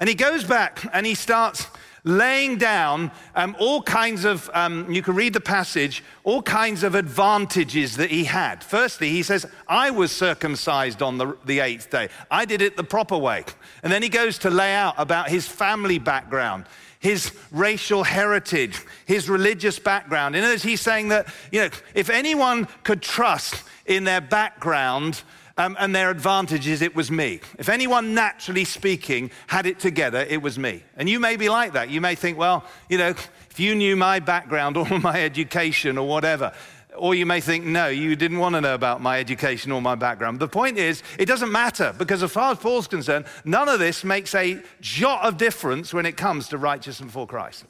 And 0.00 0.08
he 0.08 0.14
goes 0.14 0.42
back 0.42 0.84
and 0.92 1.06
he 1.06 1.14
starts 1.14 1.68
laying 2.08 2.56
down 2.56 3.10
um, 3.34 3.54
all 3.58 3.82
kinds 3.82 4.24
of, 4.24 4.50
um, 4.54 4.90
you 4.90 5.02
can 5.02 5.14
read 5.14 5.32
the 5.32 5.40
passage, 5.40 6.02
all 6.24 6.42
kinds 6.42 6.82
of 6.82 6.94
advantages 6.94 7.96
that 7.96 8.10
he 8.10 8.24
had. 8.24 8.64
Firstly, 8.64 9.10
he 9.10 9.22
says, 9.22 9.46
I 9.68 9.90
was 9.90 10.10
circumcised 10.10 11.02
on 11.02 11.18
the, 11.18 11.36
the 11.44 11.60
eighth 11.60 11.90
day. 11.90 12.08
I 12.30 12.44
did 12.44 12.62
it 12.62 12.76
the 12.76 12.84
proper 12.84 13.16
way. 13.16 13.44
And 13.82 13.92
then 13.92 14.02
he 14.02 14.08
goes 14.08 14.38
to 14.38 14.50
lay 14.50 14.74
out 14.74 14.94
about 14.96 15.28
his 15.28 15.46
family 15.46 15.98
background 15.98 16.64
his 17.00 17.32
racial 17.52 18.02
heritage, 18.02 18.84
his 19.06 19.28
religious 19.28 19.78
background. 19.78 20.34
In 20.34 20.42
other 20.42 20.54
words, 20.54 20.64
he's 20.64 20.80
saying 20.80 21.08
that, 21.08 21.32
you 21.52 21.60
know, 21.60 21.70
if 21.94 22.10
anyone 22.10 22.66
could 22.82 23.02
trust 23.02 23.62
in 23.86 24.02
their 24.02 24.20
background 24.20 25.22
um, 25.58 25.76
and 25.78 25.94
their 25.94 26.10
advantages, 26.10 26.80
it 26.80 26.94
was 26.94 27.10
me. 27.10 27.40
If 27.58 27.68
anyone, 27.68 28.14
naturally 28.14 28.64
speaking, 28.64 29.30
had 29.48 29.66
it 29.66 29.80
together, 29.80 30.20
it 30.20 30.40
was 30.40 30.58
me. 30.58 30.84
And 30.96 31.08
you 31.08 31.18
may 31.18 31.36
be 31.36 31.48
like 31.48 31.72
that. 31.72 31.90
You 31.90 32.00
may 32.00 32.14
think, 32.14 32.38
well, 32.38 32.64
you 32.88 32.96
know, 32.96 33.08
if 33.08 33.58
you 33.58 33.74
knew 33.74 33.96
my 33.96 34.20
background 34.20 34.76
or 34.76 34.86
my 35.00 35.22
education 35.22 35.98
or 35.98 36.06
whatever, 36.06 36.52
or 36.96 37.14
you 37.14 37.26
may 37.26 37.40
think, 37.40 37.64
no, 37.64 37.88
you 37.88 38.16
didn't 38.16 38.38
want 38.38 38.54
to 38.54 38.60
know 38.60 38.74
about 38.74 39.00
my 39.00 39.18
education 39.18 39.72
or 39.72 39.82
my 39.82 39.94
background. 39.94 40.38
The 40.38 40.48
point 40.48 40.78
is, 40.78 41.02
it 41.18 41.26
doesn't 41.26 41.50
matter 41.50 41.94
because, 41.96 42.22
as 42.22 42.30
far 42.30 42.52
as 42.52 42.58
Paul's 42.58 42.88
concerned, 42.88 43.26
none 43.44 43.68
of 43.68 43.78
this 43.78 44.04
makes 44.04 44.34
a 44.34 44.60
jot 44.80 45.24
of 45.24 45.36
difference 45.36 45.92
when 45.92 46.06
it 46.06 46.16
comes 46.16 46.48
to 46.48 46.58
righteousness 46.58 47.06
before 47.06 47.26
Christ. 47.26 47.64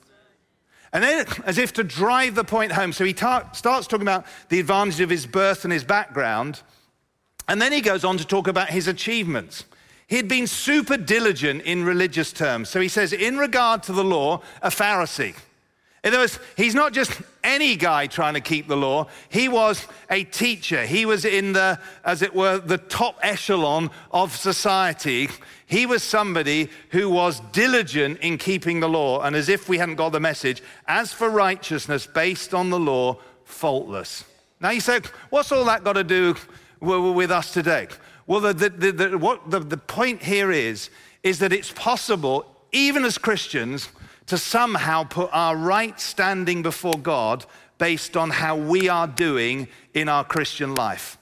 And 0.92 1.02
then, 1.02 1.26
as 1.44 1.58
if 1.58 1.74
to 1.74 1.84
drive 1.84 2.34
the 2.34 2.44
point 2.44 2.72
home, 2.72 2.92
so 2.92 3.04
he 3.04 3.12
ta- 3.12 3.50
starts 3.52 3.86
talking 3.86 4.06
about 4.06 4.26
the 4.48 4.60
advantage 4.60 5.00
of 5.00 5.10
his 5.10 5.26
birth 5.26 5.64
and 5.64 5.72
his 5.72 5.84
background. 5.84 6.62
And 7.48 7.60
then 7.60 7.72
he 7.72 7.80
goes 7.80 8.04
on 8.04 8.18
to 8.18 8.26
talk 8.26 8.46
about 8.46 8.68
his 8.68 8.86
achievements. 8.86 9.64
He'd 10.06 10.28
been 10.28 10.46
super 10.46 10.96
diligent 10.96 11.62
in 11.62 11.84
religious 11.84 12.32
terms. 12.32 12.68
So 12.68 12.80
he 12.80 12.88
says, 12.88 13.12
in 13.12 13.36
regard 13.38 13.82
to 13.84 13.92
the 13.92 14.04
law, 14.04 14.42
a 14.62 14.70
Pharisee. 14.70 15.34
In 16.04 16.14
other 16.14 16.22
words, 16.22 16.38
he's 16.56 16.74
not 16.74 16.92
just 16.92 17.20
any 17.42 17.74
guy 17.74 18.06
trying 18.06 18.34
to 18.34 18.40
keep 18.40 18.68
the 18.68 18.76
law. 18.76 19.08
He 19.28 19.48
was 19.48 19.86
a 20.08 20.24
teacher. 20.24 20.86
He 20.86 21.04
was 21.04 21.24
in 21.24 21.52
the, 21.52 21.80
as 22.04 22.22
it 22.22 22.34
were, 22.34 22.58
the 22.58 22.78
top 22.78 23.18
echelon 23.20 23.90
of 24.12 24.34
society. 24.34 25.28
He 25.66 25.84
was 25.84 26.02
somebody 26.02 26.70
who 26.90 27.10
was 27.10 27.40
diligent 27.52 28.20
in 28.20 28.38
keeping 28.38 28.80
the 28.80 28.88
law. 28.88 29.22
And 29.22 29.34
as 29.34 29.48
if 29.48 29.68
we 29.68 29.78
hadn't 29.78 29.96
got 29.96 30.12
the 30.12 30.20
message, 30.20 30.62
as 30.86 31.12
for 31.12 31.28
righteousness 31.28 32.06
based 32.06 32.54
on 32.54 32.70
the 32.70 32.78
law, 32.78 33.18
faultless. 33.44 34.24
Now 34.60 34.70
you 34.70 34.80
say, 34.80 35.00
what's 35.30 35.52
all 35.52 35.64
that 35.64 35.84
got 35.84 35.94
to 35.94 36.04
do 36.04 36.36
with 36.80 37.30
us 37.30 37.52
today? 37.52 37.88
Well, 38.26 38.40
the, 38.40 38.52
the, 38.52 38.92
the, 38.92 39.18
what 39.18 39.50
the, 39.50 39.60
the 39.60 39.76
point 39.76 40.22
here 40.22 40.50
is, 40.52 40.90
is 41.22 41.38
that 41.38 41.52
it's 41.52 41.72
possible, 41.72 42.46
even 42.72 43.04
as 43.04 43.18
Christians, 43.18 43.88
to 44.26 44.36
somehow 44.36 45.04
put 45.04 45.30
our 45.32 45.56
right 45.56 45.98
standing 45.98 46.62
before 46.62 46.98
God 46.98 47.46
based 47.78 48.16
on 48.16 48.30
how 48.30 48.56
we 48.56 48.88
are 48.88 49.06
doing 49.06 49.68
in 49.94 50.08
our 50.08 50.24
Christian 50.24 50.74
life. 50.74 51.16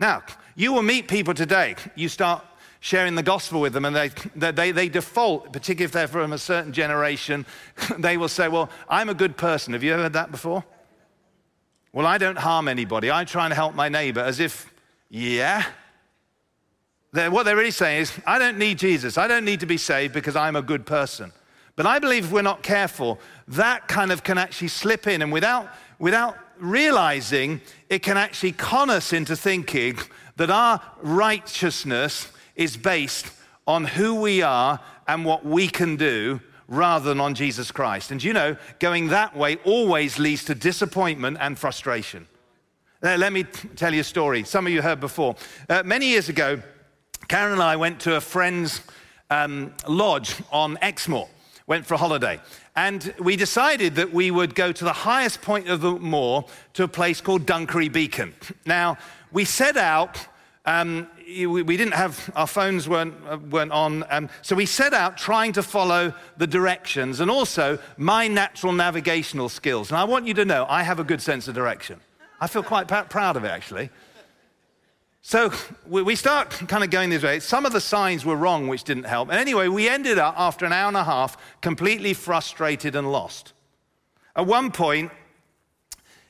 Now, 0.00 0.22
you 0.54 0.72
will 0.72 0.82
meet 0.82 1.08
people 1.08 1.34
today. 1.34 1.76
You 1.94 2.08
start 2.08 2.44
sharing 2.80 3.14
the 3.14 3.22
gospel 3.22 3.60
with 3.60 3.72
them, 3.72 3.84
and 3.84 3.94
they, 3.94 4.10
they, 4.52 4.70
they 4.70 4.88
default, 4.88 5.52
particularly 5.52 5.84
if 5.84 5.92
they're 5.92 6.08
from 6.08 6.32
a 6.32 6.38
certain 6.38 6.72
generation, 6.72 7.44
they 7.98 8.16
will 8.16 8.28
say, 8.28 8.48
Well, 8.48 8.70
I'm 8.88 9.08
a 9.08 9.14
good 9.14 9.36
person. 9.36 9.72
Have 9.72 9.82
you 9.82 9.92
ever 9.92 10.04
heard 10.04 10.12
that 10.14 10.30
before? 10.30 10.64
Well, 11.92 12.06
I 12.06 12.18
don't 12.18 12.38
harm 12.38 12.68
anybody. 12.68 13.10
I 13.10 13.24
try 13.24 13.46
and 13.46 13.54
help 13.54 13.74
my 13.74 13.88
neighbor 13.88 14.20
as 14.20 14.40
if, 14.40 14.72
yeah. 15.08 15.64
They're, 17.12 17.30
what 17.30 17.44
they're 17.44 17.56
really 17.56 17.70
saying 17.70 18.02
is, 18.02 18.12
I 18.26 18.38
don't 18.38 18.58
need 18.58 18.78
Jesus. 18.78 19.16
I 19.16 19.26
don't 19.26 19.44
need 19.44 19.60
to 19.60 19.66
be 19.66 19.78
saved 19.78 20.12
because 20.12 20.36
I'm 20.36 20.56
a 20.56 20.62
good 20.62 20.84
person. 20.84 21.32
But 21.76 21.86
I 21.86 21.98
believe 21.98 22.24
if 22.26 22.32
we're 22.32 22.42
not 22.42 22.62
careful, 22.62 23.18
that 23.48 23.88
kind 23.88 24.12
of 24.12 24.22
can 24.22 24.36
actually 24.36 24.68
slip 24.68 25.06
in, 25.06 25.22
and 25.22 25.32
without, 25.32 25.68
without 25.98 26.36
realizing, 26.58 27.60
it 27.88 28.00
can 28.02 28.16
actually 28.16 28.52
con 28.52 28.90
us 28.90 29.12
into 29.12 29.36
thinking 29.36 29.98
that 30.36 30.50
our 30.50 30.82
righteousness 31.00 32.30
is 32.54 32.76
based 32.76 33.30
on 33.66 33.84
who 33.84 34.16
we 34.20 34.42
are 34.42 34.80
and 35.06 35.24
what 35.24 35.44
we 35.44 35.68
can 35.68 35.96
do 35.96 36.40
rather 36.68 37.08
than 37.08 37.20
on 37.20 37.34
Jesus 37.34 37.72
Christ. 37.72 38.10
And 38.10 38.22
you 38.22 38.32
know, 38.32 38.56
going 38.78 39.08
that 39.08 39.34
way 39.34 39.56
always 39.64 40.18
leads 40.18 40.44
to 40.44 40.54
disappointment 40.54 41.38
and 41.40 41.58
frustration. 41.58 42.28
Uh, 43.02 43.16
let 43.16 43.32
me 43.32 43.44
t- 43.44 43.68
tell 43.76 43.94
you 43.94 44.00
a 44.00 44.04
story. 44.04 44.44
Some 44.44 44.66
of 44.66 44.72
you 44.72 44.82
heard 44.82 45.00
before. 45.00 45.36
Uh, 45.68 45.82
many 45.84 46.08
years 46.08 46.28
ago, 46.28 46.60
Karen 47.28 47.52
and 47.52 47.62
I 47.62 47.76
went 47.76 48.00
to 48.00 48.16
a 48.16 48.20
friend's 48.20 48.82
um, 49.30 49.72
lodge 49.86 50.34
on 50.50 50.76
Exmoor, 50.82 51.28
went 51.66 51.86
for 51.86 51.94
a 51.94 51.98
holiday. 51.98 52.40
And 52.74 53.14
we 53.18 53.36
decided 53.36 53.94
that 53.96 54.12
we 54.12 54.30
would 54.30 54.54
go 54.54 54.72
to 54.72 54.84
the 54.84 54.92
highest 54.92 55.42
point 55.42 55.68
of 55.68 55.80
the 55.80 55.92
moor 55.92 56.44
to 56.74 56.84
a 56.84 56.88
place 56.88 57.20
called 57.20 57.46
Dunkery 57.46 57.92
Beacon. 57.92 58.34
Now, 58.66 58.98
we 59.32 59.44
set 59.44 59.76
out 59.76 60.18
um, 60.64 61.08
we 61.28 61.76
didn't 61.76 61.92
have, 61.92 62.30
our 62.34 62.46
phones 62.46 62.88
weren't, 62.88 63.14
uh, 63.28 63.36
weren't 63.50 63.72
on. 63.72 64.04
Um, 64.08 64.30
so 64.40 64.56
we 64.56 64.64
set 64.64 64.94
out 64.94 65.18
trying 65.18 65.52
to 65.52 65.62
follow 65.62 66.14
the 66.38 66.46
directions 66.46 67.20
and 67.20 67.30
also 67.30 67.78
my 67.98 68.28
natural 68.28 68.72
navigational 68.72 69.50
skills. 69.50 69.90
And 69.90 69.98
I 69.98 70.04
want 70.04 70.26
you 70.26 70.32
to 70.34 70.44
know 70.46 70.64
I 70.68 70.82
have 70.82 70.98
a 70.98 71.04
good 71.04 71.20
sense 71.20 71.46
of 71.46 71.54
direction. 71.54 72.00
I 72.40 72.46
feel 72.46 72.62
quite 72.62 72.88
p- 72.88 73.08
proud 73.10 73.36
of 73.36 73.44
it, 73.44 73.48
actually. 73.48 73.90
So 75.20 75.52
we 75.86 76.14
start 76.14 76.50
kind 76.50 76.82
of 76.82 76.88
going 76.88 77.10
this 77.10 77.22
way. 77.22 77.40
Some 77.40 77.66
of 77.66 77.72
the 77.72 77.80
signs 77.80 78.24
were 78.24 78.36
wrong, 78.36 78.66
which 78.66 78.84
didn't 78.84 79.04
help. 79.04 79.28
And 79.28 79.38
anyway, 79.38 79.68
we 79.68 79.86
ended 79.86 80.18
up, 80.18 80.34
after 80.38 80.64
an 80.64 80.72
hour 80.72 80.88
and 80.88 80.96
a 80.96 81.04
half, 81.04 81.36
completely 81.60 82.14
frustrated 82.14 82.96
and 82.96 83.12
lost. 83.12 83.52
At 84.34 84.46
one 84.46 84.70
point, 84.70 85.10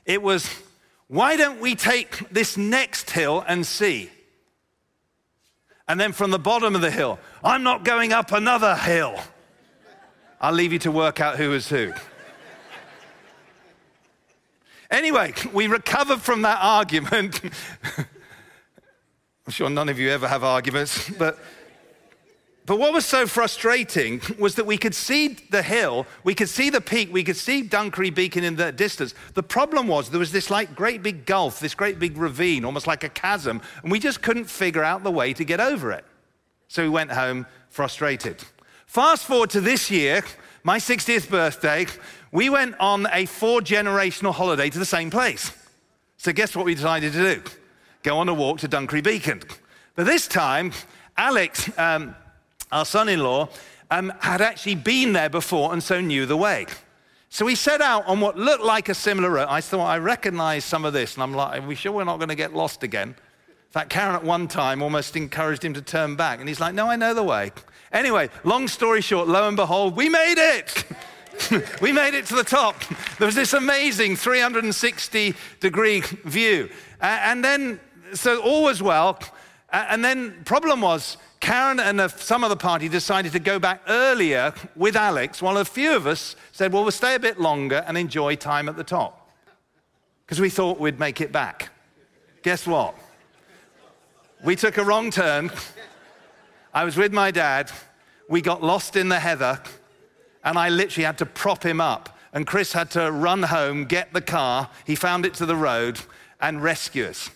it 0.04 0.22
was, 0.22 0.50
why 1.06 1.36
don't 1.36 1.60
we 1.60 1.76
take 1.76 2.28
this 2.30 2.56
next 2.56 3.10
hill 3.10 3.44
and 3.46 3.64
see? 3.64 4.10
And 5.88 5.98
then 5.98 6.12
from 6.12 6.30
the 6.30 6.38
bottom 6.38 6.74
of 6.74 6.82
the 6.82 6.90
hill, 6.90 7.18
I'm 7.42 7.62
not 7.62 7.82
going 7.82 8.12
up 8.12 8.30
another 8.30 8.76
hill. 8.76 9.18
I'll 10.40 10.52
leave 10.52 10.72
you 10.72 10.78
to 10.80 10.92
work 10.92 11.20
out 11.20 11.38
who 11.38 11.54
is 11.54 11.68
who. 11.68 11.92
Anyway, 14.90 15.34
we 15.52 15.66
recovered 15.66 16.20
from 16.20 16.42
that 16.42 16.58
argument. 16.60 17.40
I'm 17.98 19.52
sure 19.52 19.68
none 19.70 19.88
of 19.88 19.98
you 19.98 20.10
ever 20.10 20.28
have 20.28 20.44
arguments, 20.44 21.10
but 21.10 21.38
but 22.68 22.78
what 22.78 22.92
was 22.92 23.06
so 23.06 23.26
frustrating 23.26 24.20
was 24.38 24.56
that 24.56 24.66
we 24.66 24.76
could 24.76 24.94
see 24.94 25.28
the 25.28 25.62
hill, 25.62 26.06
we 26.22 26.34
could 26.34 26.50
see 26.50 26.68
the 26.68 26.82
peak, 26.82 27.10
we 27.10 27.24
could 27.24 27.38
see 27.38 27.62
Dunkery 27.62 28.14
Beacon 28.14 28.44
in 28.44 28.56
the 28.56 28.70
distance. 28.70 29.14
The 29.32 29.42
problem 29.42 29.88
was 29.88 30.10
there 30.10 30.20
was 30.20 30.32
this 30.32 30.50
like 30.50 30.74
great 30.74 31.02
big 31.02 31.24
gulf, 31.24 31.60
this 31.60 31.74
great 31.74 31.98
big 31.98 32.18
ravine, 32.18 32.66
almost 32.66 32.86
like 32.86 33.04
a 33.04 33.08
chasm, 33.08 33.62
and 33.82 33.90
we 33.90 33.98
just 33.98 34.20
couldn't 34.20 34.44
figure 34.44 34.84
out 34.84 35.02
the 35.02 35.10
way 35.10 35.32
to 35.32 35.44
get 35.44 35.60
over 35.60 35.90
it. 35.92 36.04
So 36.68 36.82
we 36.82 36.90
went 36.90 37.10
home 37.10 37.46
frustrated. 37.70 38.44
Fast 38.84 39.24
forward 39.24 39.48
to 39.50 39.62
this 39.62 39.90
year, 39.90 40.22
my 40.62 40.76
60th 40.78 41.30
birthday, 41.30 41.86
we 42.32 42.50
went 42.50 42.74
on 42.78 43.06
a 43.12 43.24
four 43.24 43.62
generational 43.62 44.34
holiday 44.34 44.68
to 44.68 44.78
the 44.78 44.84
same 44.84 45.10
place. 45.10 45.52
So 46.18 46.34
guess 46.34 46.54
what 46.54 46.66
we 46.66 46.74
decided 46.74 47.14
to 47.14 47.34
do? 47.34 47.42
Go 48.02 48.18
on 48.18 48.28
a 48.28 48.34
walk 48.34 48.58
to 48.58 48.68
Dunkery 48.68 49.02
Beacon. 49.02 49.40
But 49.94 50.04
this 50.04 50.28
time, 50.28 50.72
Alex, 51.16 51.70
um, 51.78 52.14
our 52.72 52.84
son 52.84 53.08
in 53.08 53.20
law, 53.20 53.48
um, 53.90 54.12
had 54.20 54.40
actually 54.40 54.74
been 54.74 55.12
there 55.12 55.30
before 55.30 55.72
and 55.72 55.82
so 55.82 56.00
knew 56.00 56.26
the 56.26 56.36
way. 56.36 56.66
So 57.30 57.44
we 57.44 57.54
set 57.54 57.82
out 57.82 58.06
on 58.06 58.20
what 58.20 58.38
looked 58.38 58.64
like 58.64 58.88
a 58.88 58.94
similar 58.94 59.30
route. 59.30 59.48
I 59.50 59.60
thought, 59.60 59.86
I 59.86 59.98
recognize 59.98 60.64
some 60.64 60.84
of 60.84 60.94
this. 60.94 61.14
And 61.14 61.22
I'm 61.22 61.34
like, 61.34 61.60
are 61.60 61.66
we 61.66 61.74
sure 61.74 61.92
we're 61.92 62.04
not 62.04 62.18
going 62.18 62.30
to 62.30 62.34
get 62.34 62.54
lost 62.54 62.82
again? 62.82 63.08
In 63.08 63.72
fact, 63.72 63.90
Karen 63.90 64.14
at 64.14 64.24
one 64.24 64.48
time 64.48 64.82
almost 64.82 65.14
encouraged 65.14 65.62
him 65.62 65.74
to 65.74 65.82
turn 65.82 66.16
back. 66.16 66.40
And 66.40 66.48
he's 66.48 66.58
like, 66.58 66.74
no, 66.74 66.86
I 66.86 66.96
know 66.96 67.12
the 67.12 67.22
way. 67.22 67.52
Anyway, 67.92 68.30
long 68.44 68.66
story 68.66 69.02
short, 69.02 69.28
lo 69.28 69.46
and 69.46 69.56
behold, 69.56 69.94
we 69.94 70.08
made 70.08 70.38
it. 70.38 70.84
we 71.82 71.92
made 71.92 72.14
it 72.14 72.24
to 72.26 72.34
the 72.34 72.44
top. 72.44 72.82
There 73.18 73.26
was 73.26 73.34
this 73.34 73.52
amazing 73.52 74.16
360 74.16 75.34
degree 75.60 76.00
view. 76.00 76.70
Uh, 77.00 77.18
and 77.22 77.44
then, 77.44 77.78
so 78.14 78.40
all 78.40 78.64
was 78.64 78.82
well. 78.82 79.18
Uh, 79.70 79.86
and 79.90 80.02
then 80.02 80.42
problem 80.44 80.80
was, 80.80 81.18
Karen 81.40 81.78
and 81.80 82.10
some 82.10 82.42
of 82.42 82.50
the 82.50 82.56
party 82.56 82.88
decided 82.88 83.32
to 83.32 83.38
go 83.38 83.58
back 83.58 83.82
earlier 83.88 84.52
with 84.74 84.96
Alex, 84.96 85.40
while 85.40 85.58
a 85.58 85.64
few 85.64 85.94
of 85.94 86.06
us 86.06 86.36
said, 86.52 86.72
well, 86.72 86.82
we'll 86.82 86.90
stay 86.90 87.14
a 87.14 87.20
bit 87.20 87.40
longer 87.40 87.84
and 87.86 87.96
enjoy 87.96 88.34
time 88.34 88.68
at 88.68 88.76
the 88.76 88.84
top. 88.84 89.30
Because 90.24 90.40
we 90.40 90.50
thought 90.50 90.78
we'd 90.78 90.98
make 90.98 91.20
it 91.20 91.32
back. 91.32 91.70
Guess 92.42 92.66
what? 92.66 92.94
We 94.44 94.56
took 94.56 94.78
a 94.78 94.84
wrong 94.84 95.10
turn. 95.10 95.50
I 96.74 96.84
was 96.84 96.96
with 96.96 97.12
my 97.12 97.30
dad. 97.30 97.70
We 98.28 98.40
got 98.40 98.62
lost 98.62 98.94
in 98.96 99.08
the 99.08 99.18
heather, 99.18 99.60
and 100.44 100.58
I 100.58 100.68
literally 100.68 101.04
had 101.04 101.18
to 101.18 101.26
prop 101.26 101.64
him 101.64 101.80
up. 101.80 102.18
And 102.32 102.46
Chris 102.46 102.72
had 102.72 102.90
to 102.90 103.10
run 103.10 103.44
home, 103.44 103.86
get 103.86 104.12
the 104.12 104.20
car. 104.20 104.68
He 104.86 104.94
found 104.94 105.24
it 105.24 105.34
to 105.34 105.46
the 105.46 105.56
road, 105.56 105.98
and 106.40 106.62
rescue 106.62 107.06
us. 107.06 107.30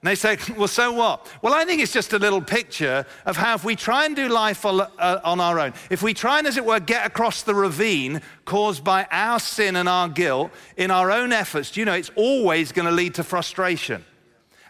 And 0.00 0.08
they 0.08 0.14
say, 0.14 0.38
well, 0.56 0.68
so 0.68 0.92
what? 0.92 1.26
Well, 1.42 1.54
I 1.54 1.64
think 1.64 1.82
it's 1.82 1.92
just 1.92 2.12
a 2.12 2.18
little 2.18 2.42
picture 2.42 3.04
of 3.26 3.36
how 3.36 3.54
if 3.54 3.64
we 3.64 3.76
try 3.76 4.04
and 4.04 4.14
do 4.14 4.28
life 4.28 4.64
uh, 4.64 4.86
on 5.24 5.40
our 5.40 5.58
own, 5.58 5.74
if 5.90 6.02
we 6.02 6.14
try 6.14 6.38
and, 6.38 6.46
as 6.46 6.56
it 6.56 6.64
were, 6.64 6.80
get 6.80 7.06
across 7.06 7.42
the 7.42 7.54
ravine 7.54 8.22
caused 8.44 8.84
by 8.84 9.06
our 9.10 9.40
sin 9.40 9.76
and 9.76 9.88
our 9.88 10.08
guilt 10.08 10.50
in 10.76 10.90
our 10.90 11.10
own 11.10 11.32
efforts, 11.32 11.76
you 11.76 11.84
know, 11.84 11.94
it's 11.94 12.10
always 12.14 12.72
going 12.72 12.86
to 12.86 12.92
lead 12.92 13.14
to 13.14 13.24
frustration. 13.24 14.04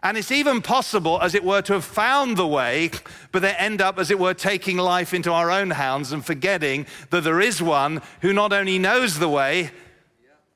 And 0.02 0.16
it's 0.16 0.30
even 0.30 0.62
possible, 0.62 1.20
as 1.20 1.34
it 1.34 1.42
were, 1.42 1.60
to 1.62 1.72
have 1.72 1.84
found 1.84 2.36
the 2.36 2.46
way, 2.46 2.90
but 3.32 3.42
they 3.42 3.52
end 3.54 3.82
up, 3.82 3.98
as 3.98 4.12
it 4.12 4.18
were, 4.18 4.32
taking 4.32 4.76
life 4.76 5.12
into 5.12 5.32
our 5.32 5.50
own 5.50 5.70
hands 5.70 6.12
and 6.12 6.24
forgetting 6.24 6.86
that 7.10 7.24
there 7.24 7.40
is 7.40 7.60
one 7.60 8.00
who 8.20 8.32
not 8.32 8.52
only 8.52 8.78
knows 8.78 9.18
the 9.18 9.28
way, 9.28 9.72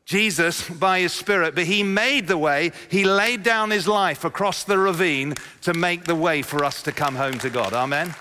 Jesus 0.05 0.69
by 0.69 1.01
his 1.01 1.13
Spirit, 1.13 1.55
but 1.55 1.65
he 1.65 1.83
made 1.83 2.27
the 2.27 2.39
way. 2.39 2.73
He 2.91 3.05
laid 3.05 3.43
down 3.43 3.71
his 3.71 3.87
life 3.87 4.25
across 4.25 4.65
the 4.65 4.79
ravine 4.79 5.35
to 5.63 5.75
make 5.75 6.05
the 6.05 6.15
way 6.15 6.43
for 6.43 6.65
us 6.65 6.83
to 6.83 6.93
come 6.93 7.15
home 7.15 7.39
to 7.39 7.51
God. 7.51 7.73
Amen. 7.73 8.15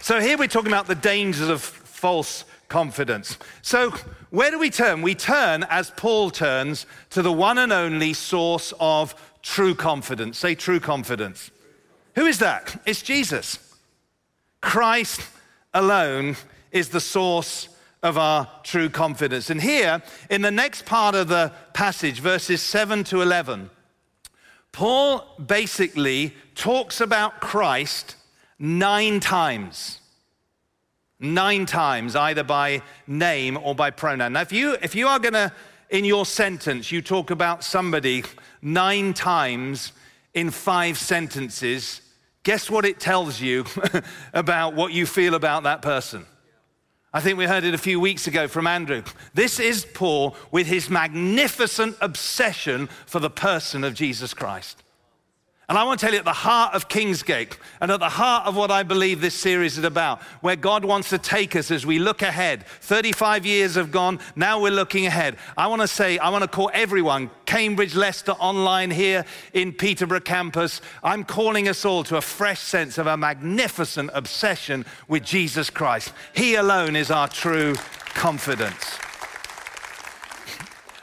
So 0.00 0.20
here 0.20 0.38
we're 0.38 0.46
talking 0.48 0.70
about 0.70 0.86
the 0.86 0.94
dangers 0.94 1.48
of 1.48 1.60
false 1.62 2.44
confidence. 2.68 3.38
So 3.62 3.90
where 4.30 4.50
do 4.50 4.58
we 4.58 4.70
turn? 4.70 5.02
We 5.02 5.14
turn, 5.14 5.64
as 5.68 5.90
Paul 5.90 6.30
turns, 6.30 6.86
to 7.10 7.22
the 7.22 7.32
one 7.32 7.58
and 7.58 7.72
only 7.72 8.12
source 8.12 8.72
of 8.78 9.14
true 9.42 9.74
confidence. 9.74 10.38
Say 10.38 10.54
true 10.54 10.80
confidence. 10.80 11.50
Who 12.14 12.26
is 12.26 12.38
that? 12.38 12.80
It's 12.86 13.02
Jesus. 13.02 13.58
Christ 14.60 15.20
alone 15.74 16.36
is 16.72 16.88
the 16.88 17.00
source 17.00 17.68
of 18.02 18.18
our 18.18 18.48
true 18.62 18.88
confidence. 18.88 19.50
And 19.50 19.60
here, 19.60 20.02
in 20.30 20.42
the 20.42 20.50
next 20.50 20.84
part 20.84 21.14
of 21.14 21.28
the 21.28 21.52
passage, 21.72 22.20
verses 22.20 22.62
7 22.62 23.04
to 23.04 23.22
11, 23.22 23.70
Paul 24.72 25.24
basically 25.44 26.34
talks 26.54 27.00
about 27.00 27.40
Christ 27.40 28.16
nine 28.58 29.20
times. 29.20 30.00
Nine 31.18 31.64
times, 31.64 32.14
either 32.14 32.44
by 32.44 32.82
name 33.06 33.56
or 33.56 33.74
by 33.74 33.90
pronoun. 33.90 34.34
Now, 34.34 34.42
if 34.42 34.52
you, 34.52 34.76
if 34.82 34.94
you 34.94 35.08
are 35.08 35.18
going 35.18 35.32
to, 35.32 35.52
in 35.88 36.04
your 36.04 36.26
sentence, 36.26 36.92
you 36.92 37.00
talk 37.00 37.30
about 37.30 37.64
somebody 37.64 38.24
nine 38.60 39.14
times 39.14 39.92
in 40.34 40.50
five 40.50 40.98
sentences, 40.98 42.02
guess 42.42 42.68
what 42.68 42.84
it 42.84 43.00
tells 43.00 43.40
you 43.40 43.64
about 44.34 44.74
what 44.74 44.92
you 44.92 45.06
feel 45.06 45.34
about 45.34 45.62
that 45.62 45.80
person? 45.80 46.26
I 47.16 47.20
think 47.20 47.38
we 47.38 47.46
heard 47.46 47.64
it 47.64 47.72
a 47.72 47.78
few 47.78 47.98
weeks 47.98 48.26
ago 48.26 48.46
from 48.46 48.66
Andrew. 48.66 49.02
This 49.32 49.58
is 49.58 49.86
Paul 49.86 50.36
with 50.50 50.66
his 50.66 50.90
magnificent 50.90 51.96
obsession 52.02 52.88
for 53.06 53.20
the 53.20 53.30
person 53.30 53.84
of 53.84 53.94
Jesus 53.94 54.34
Christ. 54.34 54.82
And 55.68 55.76
I 55.76 55.82
want 55.82 55.98
to 55.98 56.06
tell 56.06 56.12
you 56.12 56.20
at 56.20 56.24
the 56.24 56.32
heart 56.32 56.74
of 56.74 56.88
Kingsgate 56.88 57.56
and 57.80 57.90
at 57.90 57.98
the 57.98 58.08
heart 58.08 58.46
of 58.46 58.54
what 58.54 58.70
I 58.70 58.84
believe 58.84 59.20
this 59.20 59.34
series 59.34 59.76
is 59.76 59.82
about, 59.82 60.22
where 60.40 60.54
God 60.54 60.84
wants 60.84 61.08
to 61.10 61.18
take 61.18 61.56
us 61.56 61.72
as 61.72 61.84
we 61.84 61.98
look 61.98 62.22
ahead. 62.22 62.64
35 62.64 63.44
years 63.44 63.74
have 63.74 63.90
gone, 63.90 64.20
now 64.36 64.60
we're 64.60 64.70
looking 64.70 65.06
ahead. 65.06 65.36
I 65.56 65.66
want 65.66 65.82
to 65.82 65.88
say, 65.88 66.18
I 66.18 66.28
want 66.28 66.42
to 66.42 66.48
call 66.48 66.70
everyone, 66.72 67.32
Cambridge, 67.46 67.96
Leicester, 67.96 68.32
online 68.32 68.92
here 68.92 69.24
in 69.54 69.72
Peterborough 69.72 70.20
campus, 70.20 70.80
I'm 71.02 71.24
calling 71.24 71.66
us 71.66 71.84
all 71.84 72.04
to 72.04 72.16
a 72.16 72.20
fresh 72.20 72.60
sense 72.60 72.96
of 72.96 73.08
a 73.08 73.16
magnificent 73.16 74.10
obsession 74.14 74.86
with 75.08 75.24
Jesus 75.24 75.68
Christ. 75.68 76.12
He 76.32 76.54
alone 76.54 76.94
is 76.94 77.10
our 77.10 77.26
true 77.26 77.74
confidence. 78.14 78.98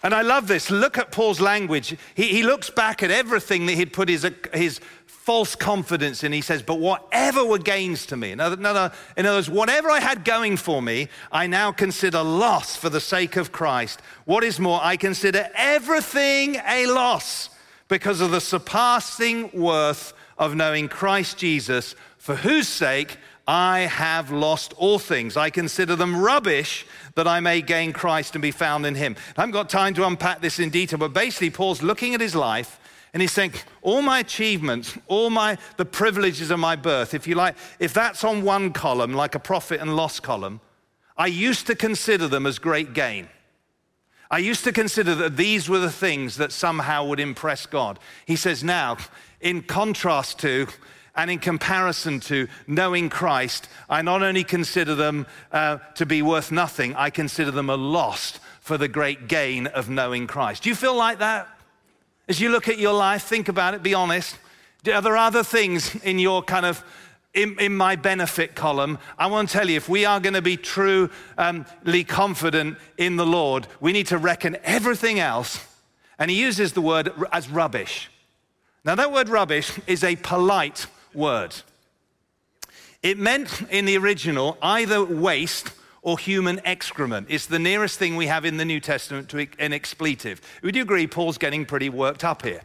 And 0.04 0.14
I 0.14 0.22
love 0.22 0.48
this. 0.48 0.70
Look 0.70 0.98
at 0.98 1.12
Paul's 1.12 1.40
language. 1.40 1.96
He, 2.14 2.28
he 2.28 2.44
looks 2.44 2.70
back 2.70 3.02
at 3.02 3.10
everything 3.10 3.66
that 3.68 3.76
he'd 3.76 3.94
put 3.94 4.10
his, 4.10 4.30
his 4.54 4.82
false 5.06 5.56
confidence 5.56 6.26
in. 6.26 6.34
He 6.34 6.42
says, 6.42 6.62
But 6.62 6.80
whatever 6.80 7.46
were 7.46 7.58
gains 7.58 8.06
to 8.08 8.18
me, 8.18 8.32
in 8.32 8.42
other, 8.42 8.58
in 8.58 9.26
other 9.26 9.38
words, 9.38 9.50
whatever 9.50 9.90
I 9.90 10.02
had 10.02 10.26
going 10.26 10.58
for 10.58 10.82
me, 10.82 11.08
I 11.32 11.48
now 11.48 11.72
consider 11.72 12.22
loss 12.22 12.76
for 12.76 12.90
the 12.90 13.00
sake 13.00 13.38
of 13.38 13.54
Christ. 13.54 14.02
What 14.26 14.44
is 14.44 14.60
more, 14.60 14.82
I 14.84 14.98
consider 14.98 15.50
everything 15.56 16.58
a 16.68 16.86
loss 16.88 17.50
because 17.88 18.20
of 18.20 18.32
the 18.32 18.42
surpassing 18.42 19.50
worth 19.54 20.14
of 20.38 20.56
knowing 20.56 20.90
Christ 20.90 21.38
Jesus, 21.38 21.96
for 22.18 22.36
whose 22.36 22.68
sake 22.68 23.18
I 23.48 23.82
have 23.82 24.32
lost 24.32 24.74
all 24.78 25.00
things. 25.00 25.36
I 25.36 25.50
consider 25.50 25.96
them 25.96 26.16
rubbish 26.16 26.86
that 27.16 27.28
I 27.28 27.42
may 27.42 27.62
gain 27.62 27.92
Christ 27.92 28.36
and 28.36 28.42
be 28.42 28.52
found 28.52 28.86
in 28.86 28.96
him. 28.96 29.16
I 29.38 29.42
haven't 29.42 29.54
got 29.54 29.70
time 29.70 29.94
to 29.96 30.08
unpack 30.08 30.42
this 30.42 30.60
in 30.60 30.70
detail, 30.70 31.00
but 31.00 31.14
basically, 31.14 31.50
Paul's 31.50 31.82
looking 31.82 32.14
at 32.14 32.22
his 32.22 32.36
life 32.36 32.80
and 33.14 33.22
he's 33.22 33.32
saying, 33.32 33.54
all 33.82 34.02
my 34.02 34.20
achievements, 34.20 34.98
all 35.08 35.30
my 35.30 35.58
the 35.78 35.86
privileges 35.86 36.52
of 36.52 36.60
my 36.60 36.76
birth, 36.76 37.14
if 37.14 37.28
you 37.28 37.36
like, 37.36 37.56
if 37.80 37.94
that's 37.94 38.24
on 38.24 38.44
one 38.44 38.72
column, 38.72 39.14
like 39.14 39.36
a 39.36 39.40
profit 39.40 39.82
and 39.82 39.96
loss 39.96 40.20
column, 40.20 40.62
I 41.18 41.28
used 41.28 41.68
to 41.68 41.76
consider 41.76 42.28
them 42.28 42.48
as 42.48 42.58
great 42.60 42.94
gain. 42.94 43.28
I 44.32 44.40
used 44.40 44.64
to 44.64 44.72
consider 44.72 45.14
that 45.16 45.38
these 45.38 45.70
were 45.70 45.78
the 45.78 45.92
things 45.92 46.38
that 46.38 46.52
somehow 46.52 47.06
would 47.06 47.20
impress 47.20 47.68
God. 47.68 48.00
He 48.26 48.36
says, 48.36 48.64
now, 48.64 48.98
in 49.42 49.62
contrast 49.62 50.40
to 50.40 50.66
and 51.16 51.30
in 51.30 51.40
comparison 51.40 52.20
to 52.22 52.48
knowing 52.66 53.10
Christ, 53.10 53.70
I 53.90 54.02
not 54.02 54.24
only 54.24 54.44
consider 54.44 54.96
them 54.96 55.28
uh, 55.52 55.78
to 55.96 56.06
be 56.06 56.22
worth 56.22 56.52
nothing, 56.52 56.96
I 56.96 57.10
consider 57.10 57.52
them 57.52 57.70
a 57.70 57.76
loss 57.76 58.40
for 58.62 58.78
the 58.78 58.88
great 58.88 59.28
gain 59.28 59.68
of 59.68 59.90
knowing 59.90 60.26
Christ. 60.26 60.64
Do 60.64 60.70
you 60.70 60.76
feel 60.76 60.96
like 60.96 61.20
that? 61.20 61.48
As 62.28 62.40
you 62.40 62.50
look 62.50 62.68
at 62.68 62.80
your 62.80 62.94
life, 62.94 63.24
think 63.24 63.50
about 63.50 63.74
it, 63.74 63.84
be 63.84 63.94
honest. 63.94 64.38
Are 64.92 65.02
there 65.02 65.18
other 65.18 65.44
things 65.44 65.96
in 66.04 66.20
your 66.20 66.42
kind 66.42 66.66
of 66.66 66.84
in, 67.34 67.58
in, 67.60 67.76
my 67.76 67.96
benefit 67.96 68.54
column, 68.54 69.00
I 69.18 69.26
want 69.26 69.50
to 69.50 69.58
tell 69.58 69.68
you 69.68 69.76
if 69.76 69.90
we 69.90 70.06
are 70.06 70.20
going 70.20 70.36
to 70.36 70.42
be 70.42 70.56
truly 70.56 71.10
confident 72.04 72.78
in 72.98 73.16
the 73.16 73.26
Lord, 73.26 73.68
we 73.80 73.92
need 73.92 74.06
to 74.08 74.20
reckon 74.20 74.56
everything 74.64 75.20
else. 75.20 75.60
And 76.20 76.30
he 76.30 76.40
uses 76.40 76.74
the 76.74 76.82
word 76.82 77.12
as 77.32 77.50
rubbish. 77.50 78.12
Now, 78.86 78.94
that 78.96 79.12
word 79.12 79.30
rubbish 79.30 79.72
is 79.88 80.04
a 80.04 80.16
polite 80.18 80.86
word. 81.14 81.56
It 83.02 83.18
meant 83.18 83.64
in 83.70 83.86
the 83.86 83.98
original 83.98 84.58
either 84.62 85.04
waste 85.04 85.72
or 86.02 86.20
human 86.20 86.62
excrement. 86.66 87.28
It's 87.30 87.46
the 87.46 87.60
nearest 87.60 87.98
thing 87.98 88.16
we 88.16 88.28
have 88.28 88.46
in 88.46 88.58
the 88.58 88.66
New 88.66 88.80
Testament 88.80 89.30
to 89.30 89.48
an 89.60 89.74
expletive. 89.74 90.42
Would 90.62 90.76
you 90.76 90.84
agree 90.84 91.08
Paul's 91.08 91.38
getting 91.38 91.66
pretty 91.66 91.90
worked 91.90 92.24
up 92.24 92.44
here? 92.44 92.62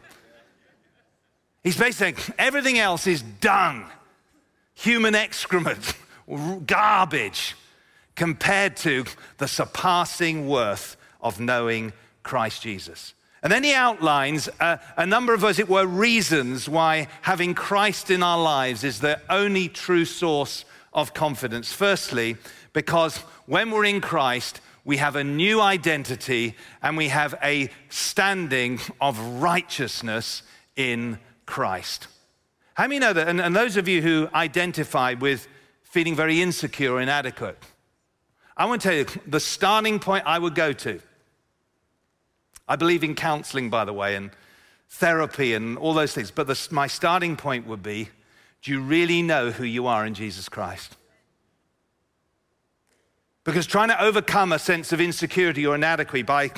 He's 1.63 1.77
basically 1.77 2.21
saying 2.21 2.35
everything 2.37 2.79
else 2.79 3.07
is 3.07 3.21
dung, 3.21 3.85
human 4.73 5.15
excrement, 5.15 5.93
garbage, 6.65 7.55
compared 8.15 8.75
to 8.77 9.05
the 9.37 9.47
surpassing 9.47 10.47
worth 10.47 10.95
of 11.21 11.39
knowing 11.39 11.93
Christ 12.23 12.61
Jesus. 12.61 13.13
And 13.41 13.51
then 13.51 13.63
he 13.63 13.73
outlines 13.73 14.49
a, 14.59 14.79
a, 14.97 15.05
number 15.05 15.33
of, 15.33 15.43
as 15.43 15.59
it 15.59 15.69
were, 15.69 15.85
reasons 15.85 16.67
why 16.67 17.07
having 17.21 17.53
Christ 17.53 18.11
in 18.11 18.21
our 18.21 18.41
lives 18.41 18.83
is 18.83 18.99
the 18.99 19.21
only 19.29 19.69
true 19.69 20.05
source 20.05 20.65
of 20.93 21.13
confidence. 21.13 21.71
Firstly, 21.71 22.35
because 22.73 23.17
when 23.45 23.71
we're 23.71 23.85
in 23.85 24.01
Christ, 24.01 24.59
we 24.83 24.97
have 24.97 25.15
a 25.15 25.23
new 25.23 25.61
identity 25.61 26.55
and 26.81 26.97
we 26.97 27.07
have 27.09 27.35
a 27.41 27.69
standing 27.89 28.79
of 28.99 29.17
righteousness 29.41 30.43
in 30.75 31.19
Christ. 31.45 32.07
How 32.73 32.87
many 32.87 32.99
know 32.99 33.13
that? 33.13 33.27
And, 33.27 33.39
and 33.39 33.55
those 33.55 33.77
of 33.77 33.87
you 33.87 34.01
who 34.01 34.29
identify 34.33 35.13
with 35.13 35.47
feeling 35.83 36.15
very 36.15 36.41
insecure 36.41 36.93
or 36.93 37.01
inadequate, 37.01 37.57
I 38.57 38.65
want 38.65 38.81
to 38.81 38.87
tell 38.87 38.97
you 38.97 39.05
the 39.27 39.39
starting 39.39 39.99
point 39.99 40.25
I 40.25 40.39
would 40.39 40.55
go 40.55 40.73
to 40.73 40.99
I 42.69 42.75
believe 42.75 43.03
in 43.03 43.15
counseling, 43.15 43.71
by 43.71 43.83
the 43.83 43.93
way, 43.93 44.15
and 44.15 44.29
therapy 44.89 45.55
and 45.55 45.77
all 45.77 45.93
those 45.93 46.13
things. 46.13 46.31
But 46.31 46.47
the, 46.47 46.67
my 46.71 46.87
starting 46.87 47.35
point 47.35 47.67
would 47.67 47.83
be 47.83 48.09
do 48.61 48.71
you 48.71 48.81
really 48.81 49.21
know 49.21 49.51
who 49.51 49.63
you 49.63 49.87
are 49.87 50.05
in 50.05 50.13
Jesus 50.13 50.49
Christ? 50.49 50.97
Because 53.43 53.65
trying 53.65 53.87
to 53.87 54.01
overcome 54.01 54.51
a 54.51 54.59
sense 54.59 54.91
of 54.91 54.99
insecurity 54.99 55.65
or 55.65 55.75
inadequacy 55.75 56.23
by 56.23 56.51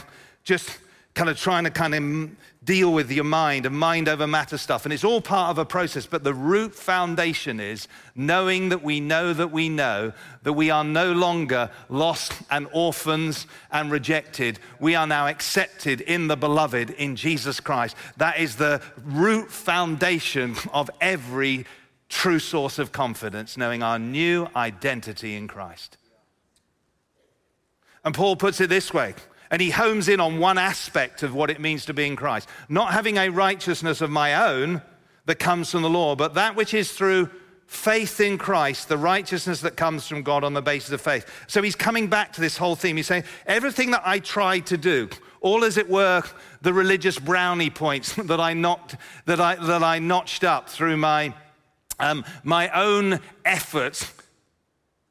just 0.43 0.79
kind 1.13 1.29
of 1.29 1.37
trying 1.37 1.65
to 1.65 1.69
kind 1.69 1.93
of 1.93 2.31
deal 2.63 2.93
with 2.93 3.11
your 3.11 3.23
mind 3.23 3.65
and 3.65 3.77
mind 3.77 4.07
over 4.07 4.27
matter 4.27 4.57
stuff. 4.57 4.85
And 4.85 4.93
it's 4.93 5.03
all 5.03 5.19
part 5.19 5.49
of 5.49 5.57
a 5.57 5.65
process. 5.65 6.05
But 6.05 6.23
the 6.23 6.33
root 6.33 6.75
foundation 6.75 7.59
is 7.59 7.87
knowing 8.15 8.69
that 8.69 8.83
we 8.83 8.99
know 8.99 9.33
that 9.33 9.51
we 9.51 9.67
know 9.67 10.13
that 10.43 10.53
we 10.53 10.69
are 10.69 10.83
no 10.83 11.11
longer 11.11 11.71
lost 11.89 12.33
and 12.51 12.67
orphans 12.71 13.47
and 13.71 13.91
rejected. 13.91 14.59
We 14.79 14.95
are 14.95 15.07
now 15.07 15.27
accepted 15.27 16.01
in 16.01 16.27
the 16.27 16.37
beloved 16.37 16.91
in 16.91 17.15
Jesus 17.15 17.59
Christ. 17.59 17.95
That 18.17 18.39
is 18.39 18.55
the 18.55 18.81
root 19.03 19.51
foundation 19.51 20.55
of 20.71 20.89
every 21.01 21.65
true 22.09 22.39
source 22.39 22.77
of 22.77 22.91
confidence, 22.91 23.57
knowing 23.57 23.81
our 23.81 23.97
new 23.97 24.47
identity 24.55 25.35
in 25.35 25.47
Christ. 25.47 25.97
And 28.03 28.13
Paul 28.13 28.35
puts 28.35 28.61
it 28.61 28.69
this 28.69 28.93
way 28.93 29.15
And 29.51 29.61
he 29.61 29.69
homes 29.69 30.07
in 30.07 30.19
on 30.19 30.39
one 30.39 30.57
aspect 30.57 31.21
of 31.21 31.35
what 31.35 31.51
it 31.51 31.59
means 31.59 31.85
to 31.85 31.93
be 31.93 32.07
in 32.07 32.15
Christ. 32.15 32.47
Not 32.69 32.93
having 32.93 33.17
a 33.17 33.29
righteousness 33.29 34.01
of 34.01 34.09
my 34.09 34.49
own 34.49 34.81
that 35.25 35.39
comes 35.39 35.69
from 35.69 35.81
the 35.81 35.89
law, 35.89 36.15
but 36.15 36.33
that 36.33 36.55
which 36.55 36.73
is 36.73 36.91
through 36.93 37.29
faith 37.71 38.19
in 38.19 38.37
Christ, 38.37 38.89
the 38.89 38.97
righteousness 38.97 39.61
that 39.61 39.77
comes 39.77 40.05
from 40.05 40.23
God 40.23 40.43
on 40.43 40.53
the 40.53 40.61
basis 40.61 40.91
of 40.91 40.99
faith. 40.99 41.25
So 41.47 41.61
he's 41.61 41.75
coming 41.75 42.07
back 42.07 42.33
to 42.33 42.41
this 42.41 42.57
whole 42.57 42.75
theme. 42.75 42.97
He's 42.97 43.07
saying, 43.07 43.23
everything 43.45 43.91
that 43.91 44.01
I 44.05 44.19
tried 44.19 44.65
to 44.67 44.77
do, 44.77 45.07
all 45.39 45.63
as 45.63 45.77
it 45.77 45.89
were, 45.89 46.21
the 46.61 46.73
religious 46.73 47.17
brownie 47.17 47.69
points 47.69 48.13
that 48.15 48.41
I, 48.41 48.53
knocked, 48.53 48.97
that 49.25 49.39
I, 49.39 49.55
that 49.55 49.83
I 49.83 49.99
notched 49.99 50.43
up 50.43 50.69
through 50.69 50.97
my, 50.97 51.33
um, 51.99 52.25
my 52.43 52.69
own 52.69 53.19
efforts. 53.45 54.11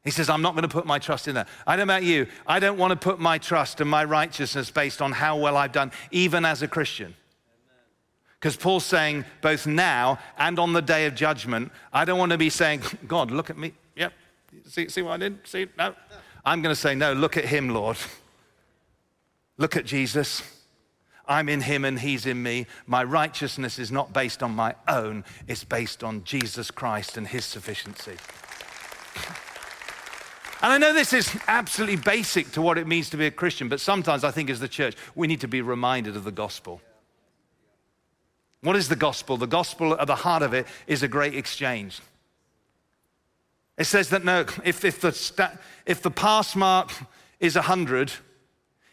He 0.05 0.11
says, 0.11 0.31
I'm 0.31 0.41
not 0.41 0.55
going 0.55 0.63
to 0.63 0.69
put 0.69 0.87
my 0.87 0.99
trust 0.99 1.29
in 1.29 1.35
that. 1.35 1.47
I 1.67 1.77
don't 1.77 1.87
know 1.87 1.95
about 1.95 2.05
you. 2.05 2.27
I 2.47 2.59
don't 2.59 2.79
want 2.79 2.91
to 2.93 2.97
put 2.97 3.21
my 3.21 3.37
trust 3.37 3.81
and 3.81 3.91
my 3.91 4.05
righteousness 4.05 4.71
based 4.71 5.03
on 5.03 5.13
how 5.13 5.37
well 5.37 5.57
I've 5.57 5.73
done, 5.73 5.93
even 6.11 6.45
as 6.45 6.63
a 6.63 6.69
Christian. 6.69 7.15
Because 8.39 8.57
Paul's 8.57 8.87
saying, 8.87 9.27
both 9.43 9.67
now 9.67 10.19
and 10.39 10.59
on 10.59 10.73
the 10.73 10.81
day 10.81 11.05
of 11.05 11.15
judgment, 11.15 11.71
I 11.93 12.07
don't 12.07 12.19
want 12.19 12.33
to 12.33 12.39
be 12.39 12.49
saying, 12.49 12.81
God, 13.07 13.31
look 13.31 13.51
at 13.51 13.59
me. 13.59 13.75
Yep. 13.97 14.13
See, 14.67 14.89
see 14.89 15.03
what 15.03 15.13
I 15.13 15.17
did? 15.19 15.39
See? 15.47 15.67
No. 15.77 15.95
I'm 16.47 16.63
going 16.63 16.75
to 16.75 16.81
say, 16.81 16.95
no, 16.95 17.13
look 17.13 17.37
at 17.37 17.45
him, 17.45 17.69
Lord. 17.69 17.99
Look 19.59 19.77
at 19.77 19.85
Jesus. 19.85 20.43
I'm 21.29 21.51
in 21.51 21.61
him 21.61 21.85
and 21.85 22.01
he's 22.01 22.25
in 22.25 22.43
me. 22.43 22.67
My 22.87 23.05
righteousness 23.05 23.79
is 23.79 23.93
not 23.93 24.15
based 24.15 24.43
on 24.43 24.53
my 24.53 24.75
own, 24.89 25.25
it's 25.47 25.65
based 25.65 26.03
on 26.03 26.25
Jesus 26.25 26.71
Christ 26.71 27.19
and 27.19 27.27
his 27.27 27.45
sufficiency. 27.45 28.17
And 30.63 30.73
I 30.73 30.79
know 30.79 30.93
this 30.93 31.13
is 31.13 31.35
absolutely 31.47 31.97
basic 31.97 32.53
to 32.53 32.63
what 32.63 32.77
it 32.77 32.87
means 32.87 33.11
to 33.11 33.17
be 33.17 33.27
a 33.27 33.31
Christian, 33.31 33.69
but 33.69 33.81
sometimes 33.81 34.25
I 34.25 34.31
think 34.31 34.51
as 34.51 34.61
the 34.61 34.69
church, 34.69 34.95
we 35.15 35.27
need 35.27 35.41
to 35.41 35.49
be 35.49 35.63
reminded 35.63 36.17
of 36.17 36.25
the 36.25 36.33
gospel. 36.33 36.83
What 38.61 38.77
is 38.77 38.89
the 38.89 38.97
gospel? 38.97 39.39
The 39.39 39.47
gospel 39.47 39.99
at 39.99 40.07
the 40.07 40.17
heart 40.17 40.43
of 40.43 40.53
it 40.53 40.67
is 40.87 41.03
a 41.03 41.09
great 41.09 41.35
exchange. 41.35 42.01
It 43.79 43.85
says 43.85 44.11
that 44.11 44.23
no, 44.23 44.41
if, 44.63 44.85
if, 44.85 45.01
the, 45.01 45.59
if 45.87 46.03
the 46.03 46.11
pass 46.11 46.55
mark 46.55 46.93
is 47.39 47.55
100, 47.55 48.13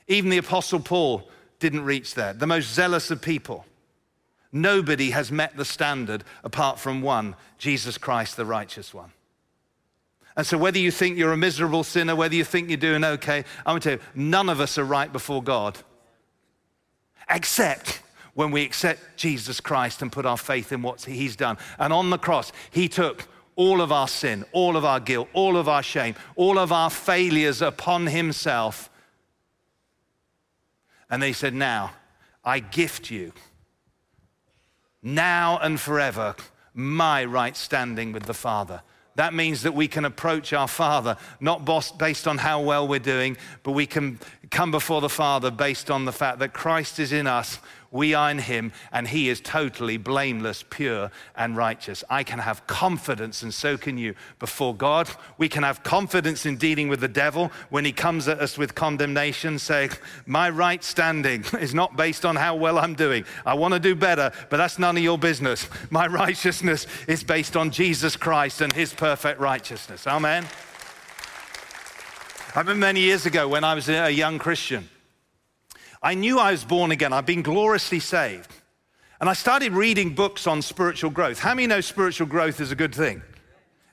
even 0.08 0.30
the 0.30 0.38
Apostle 0.38 0.80
Paul 0.80 1.30
didn't 1.60 1.84
reach 1.84 2.14
there. 2.14 2.32
The 2.32 2.48
most 2.48 2.74
zealous 2.74 3.12
of 3.12 3.22
people. 3.22 3.66
Nobody 4.54 5.12
has 5.12 5.30
met 5.30 5.58
the 5.58 5.66
standard 5.66 6.24
apart 6.46 6.80
from 6.80 7.02
one, 7.02 7.36
Jesus 7.58 7.98
Christ, 7.98 8.38
the 8.38 8.46
righteous 8.46 8.94
one. 8.94 9.12
And 10.38 10.46
so, 10.46 10.56
whether 10.56 10.78
you 10.78 10.92
think 10.92 11.18
you're 11.18 11.34
a 11.34 11.38
miserable 11.38 11.84
sinner, 11.84 12.16
whether 12.16 12.36
you 12.36 12.44
think 12.44 12.70
you're 12.70 12.78
doing 12.78 13.04
okay, 13.04 13.44
I'm 13.66 13.72
going 13.72 13.82
to 13.82 13.98
tell 13.98 13.98
you, 13.98 14.24
none 14.30 14.50
of 14.50 14.62
us 14.62 14.78
are 14.78 14.84
right 14.84 15.12
before 15.12 15.42
God. 15.42 15.80
Except 17.28 18.02
when 18.36 18.52
we 18.52 18.64
accept 18.64 19.18
Jesus 19.18 19.60
Christ 19.60 20.04
and 20.04 20.12
put 20.12 20.28
our 20.28 20.38
faith 20.38 20.72
in 20.72 20.84
what 20.84 21.02
he's 21.02 21.36
done. 21.36 21.58
And 21.80 21.92
on 21.92 22.12
the 22.12 22.20
cross, 22.20 22.52
he 22.70 22.88
took 22.88 23.28
all 23.56 23.82
of 23.82 23.92
our 23.92 24.08
sin, 24.08 24.46
all 24.52 24.78
of 24.78 24.86
our 24.86 25.00
guilt, 25.00 25.28
all 25.34 25.58
of 25.58 25.68
our 25.68 25.82
shame, 25.82 26.14
all 26.36 26.60
of 26.60 26.72
our 26.72 26.92
failures 26.92 27.64
upon 27.64 28.06
himself. 28.06 28.92
And 31.10 31.22
they 31.22 31.34
said, 31.34 31.56
Now, 31.56 31.94
I 32.46 32.60
gift 32.60 33.10
you, 33.10 33.34
now 35.02 35.58
and 35.58 35.80
forever, 35.80 36.36
my 36.76 37.26
right 37.26 37.58
standing 37.58 38.12
with 38.12 38.24
the 38.24 38.36
Father. 38.36 38.84
That 39.18 39.34
means 39.34 39.64
that 39.64 39.74
we 39.74 39.88
can 39.88 40.06
approach 40.06 40.54
our 40.54 40.68
Father 40.68 41.18
not 41.40 41.66
based 41.98 42.28
on 42.28 42.38
how 42.38 42.62
well 42.62 42.88
we're 42.88 43.00
doing, 43.00 43.36
but 43.64 43.72
we 43.72 43.88
can 43.88 44.20
come 44.52 44.70
before 44.70 45.02
the 45.02 45.10
Father 45.10 45.50
based 45.50 45.90
on 45.90 46.06
the 46.06 46.12
fact 46.12 46.38
that 46.40 46.54
Christ 46.54 47.00
is 47.00 47.12
in 47.12 47.26
us 47.26 47.58
we 47.92 48.14
are 48.14 48.30
in 48.30 48.40
him, 48.40 48.72
and 48.92 49.08
he 49.08 49.30
is 49.30 49.40
totally 49.42 49.98
blameless, 49.98 50.64
pure, 50.70 51.12
and 51.36 51.56
righteous. 51.56 52.04
I 52.10 52.24
can 52.24 52.40
have 52.40 52.68
confidence, 52.68 53.44
and 53.44 53.54
so 53.54 53.78
can 53.78 53.98
you, 53.98 54.16
before 54.40 54.76
God. 54.76 55.10
We 55.38 55.50
can 55.50 55.64
have 55.64 55.84
confidence 55.84 56.46
in 56.46 56.58
dealing 56.58 56.90
with 56.90 57.00
the 57.00 57.08
devil 57.08 57.52
when 57.70 57.86
he 57.86 57.92
comes 57.92 58.28
at 58.28 58.40
us 58.40 58.58
with 58.58 58.76
condemnation, 58.76 59.60
saying, 59.60 59.92
My 60.26 60.50
right 60.50 60.84
standing 60.84 61.46
is 61.60 61.74
not 61.74 61.96
based 61.96 62.26
on 62.26 62.36
how 62.36 62.56
well 62.56 62.78
I'm 62.78 62.96
doing. 62.96 63.26
I 63.46 63.54
want 63.54 63.74
to 63.74 63.80
do 63.80 63.96
better, 63.96 64.32
but 64.50 64.58
that's 64.58 64.80
none 64.80 64.98
of 64.98 65.04
your 65.04 65.18
business. 65.18 65.70
My 65.90 66.08
righteousness 66.24 66.88
is 67.08 67.24
based 67.24 67.56
on 67.56 67.72
Jesus 67.72 68.16
Christ 68.16 68.62
and 68.62 68.74
his 68.74 68.94
perfect 68.94 69.40
righteousness. 69.40 70.08
Amen. 70.08 70.46
I 72.56 72.62
remember 72.62 72.80
many 72.80 73.02
years 73.02 73.26
ago 73.26 73.48
when 73.48 73.64
I 73.64 73.76
was 73.76 73.88
a 73.88 74.10
young 74.10 74.40
Christian. 74.40 74.90
I 76.02 76.14
knew 76.14 76.40
I 76.40 76.52
was 76.52 76.64
born 76.64 76.92
again. 76.92 77.14
I've 77.14 77.26
been 77.26 77.42
gloriously 77.42 78.00
saved. 78.00 78.52
And 79.20 79.30
I 79.30 79.34
started 79.34 79.72
reading 79.72 80.14
books 80.14 80.46
on 80.46 80.62
spiritual 80.62 81.10
growth. 81.10 81.40
How 81.40 81.56
many 81.56 81.68
know 81.68 81.82
spiritual 81.82 82.28
growth 82.28 82.62
is 82.62 82.72
a 82.72 82.76
good 82.76 82.94
thing? 82.94 83.22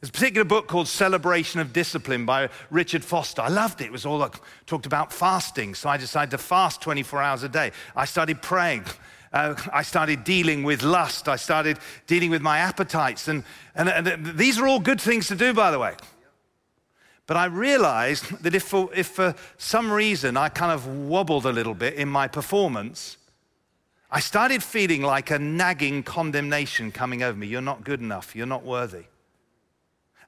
There's 0.00 0.10
a 0.10 0.12
particular 0.12 0.44
book 0.44 0.68
called 0.68 0.86
Celebration 0.86 1.60
of 1.60 1.72
Discipline 1.72 2.26
by 2.26 2.50
Richard 2.70 3.02
Foster. 3.02 3.40
I 3.40 3.48
loved 3.48 3.80
it. 3.80 3.86
It 3.86 3.92
was 3.92 4.04
all 4.04 4.18
like, 4.18 4.34
talked 4.66 4.84
about 4.84 5.14
fasting. 5.14 5.74
So 5.74 5.88
I 5.88 5.96
decided 5.96 6.30
to 6.32 6.38
fast 6.38 6.82
24 6.82 7.22
hours 7.22 7.42
a 7.42 7.48
day. 7.48 7.72
I 7.96 8.04
started 8.04 8.42
praying. 8.42 8.84
Uh, 9.32 9.54
I 9.72 9.82
started 9.82 10.22
dealing 10.22 10.62
with 10.62 10.82
lust. 10.82 11.26
I 11.26 11.36
started 11.36 11.78
dealing 12.06 12.28
with 12.28 12.42
my 12.42 12.58
appetites. 12.58 13.28
And, 13.28 13.44
and, 13.74 13.88
and 13.88 14.36
these 14.36 14.58
are 14.58 14.66
all 14.66 14.78
good 14.78 15.00
things 15.00 15.28
to 15.28 15.36
do, 15.36 15.54
by 15.54 15.70
the 15.70 15.78
way. 15.78 15.94
But 17.26 17.37
I 17.37 17.46
realized 17.46 18.30
that 18.42 18.54
if 18.54 18.64
for, 18.64 18.90
if 18.94 19.08
for 19.08 19.34
some 19.58 19.90
reason 19.90 20.37
I 20.37 20.48
kind 20.48 20.72
of 20.72 20.87
wobbled 20.87 21.46
a 21.46 21.52
little 21.52 21.74
bit 21.74 21.94
in 21.94 22.08
my 22.08 22.28
performance, 22.28 23.16
I 24.10 24.20
started 24.20 24.62
feeling 24.62 25.02
like 25.02 25.30
a 25.30 25.38
nagging 25.38 26.02
condemnation 26.02 26.92
coming 26.92 27.22
over 27.22 27.37
me. 27.37 27.46
You're 27.46 27.60
not 27.60 27.84
good 27.84 28.00
enough. 28.00 28.37
You're 28.37 28.46
not 28.46 28.64
worthy. 28.64 29.04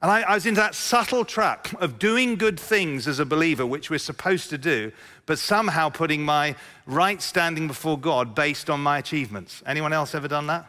And 0.01 0.11
I, 0.11 0.21
I, 0.21 0.35
was 0.35 0.45
into 0.45 0.61
that 0.61 0.75
subtle 0.75 1.25
trap 1.25 1.69
of 1.81 1.97
doing 1.97 2.35
good 2.35 2.59
things 2.59 3.07
as 3.07 3.17
a 3.17 3.25
believer, 3.25 3.65
which 3.65 3.89
we're 3.89 3.97
supposed 3.97 4.49
to 4.51 4.57
do, 4.57 4.91
but 5.25 5.39
somehow 5.39 5.89
putting 5.89 6.23
my 6.23 6.55
right 6.85 7.19
standing 7.19 7.67
before 7.67 7.97
God 7.97 8.35
based 8.35 8.69
on 8.69 8.79
my 8.79 8.99
achievements. 8.99 9.63
Anyone 9.65 9.93
else 9.93 10.13
ever 10.13 10.27
done 10.27 10.47
that? 10.47 10.67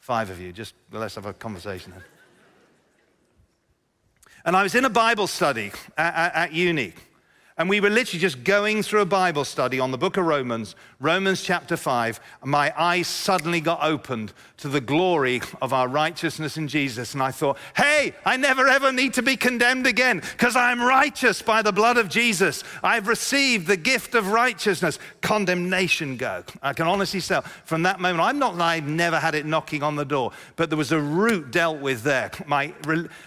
Five 0.00 0.30
of 0.30 0.40
you. 0.40 0.52
Just 0.52 0.74
let's 0.90 1.14
have 1.14 1.26
a 1.26 1.34
conversation 1.34 1.92
then. 1.92 2.02
And 4.46 4.56
I 4.56 4.62
was 4.62 4.76
in 4.76 4.84
a 4.84 4.90
Bible 4.90 5.26
study 5.26 5.72
at, 5.98 6.14
at, 6.14 6.34
at 6.34 6.52
uni. 6.52 6.94
And 7.58 7.70
we 7.70 7.80
were 7.80 7.88
literally 7.88 8.20
just 8.20 8.44
going 8.44 8.82
through 8.82 9.00
a 9.00 9.06
Bible 9.06 9.44
study 9.46 9.80
on 9.80 9.90
the 9.90 9.96
book 9.96 10.18
of 10.18 10.26
Romans, 10.26 10.76
Romans 11.00 11.40
chapter 11.40 11.74
5. 11.74 12.20
And 12.42 12.50
my 12.50 12.70
eyes 12.76 13.06
suddenly 13.06 13.62
got 13.62 13.82
opened 13.82 14.34
to 14.58 14.68
the 14.68 14.80
glory 14.82 15.40
of 15.62 15.72
our 15.72 15.88
righteousness 15.88 16.58
in 16.58 16.68
Jesus. 16.68 17.14
And 17.14 17.22
I 17.22 17.30
thought, 17.30 17.56
hey, 17.74 18.12
I 18.26 18.36
never 18.36 18.68
ever 18.68 18.92
need 18.92 19.14
to 19.14 19.22
be 19.22 19.36
condemned 19.36 19.86
again 19.86 20.20
because 20.20 20.54
I'm 20.54 20.82
righteous 20.82 21.40
by 21.40 21.62
the 21.62 21.72
blood 21.72 21.96
of 21.96 22.10
Jesus. 22.10 22.62
I've 22.82 23.08
received 23.08 23.66
the 23.66 23.78
gift 23.78 24.14
of 24.14 24.28
righteousness. 24.32 24.98
Condemnation 25.22 26.18
go. 26.18 26.44
I 26.62 26.74
can 26.74 26.86
honestly 26.86 27.20
say 27.20 27.40
from 27.64 27.84
that 27.84 28.00
moment, 28.00 28.20
I'm 28.22 28.38
not 28.38 28.60
I've 28.60 28.86
never 28.86 29.18
had 29.18 29.34
it 29.34 29.46
knocking 29.46 29.82
on 29.82 29.96
the 29.96 30.04
door, 30.04 30.32
but 30.56 30.68
there 30.68 30.76
was 30.76 30.92
a 30.92 31.00
root 31.00 31.52
dealt 31.52 31.80
with 31.80 32.02
there. 32.02 32.30
My, 32.46 32.74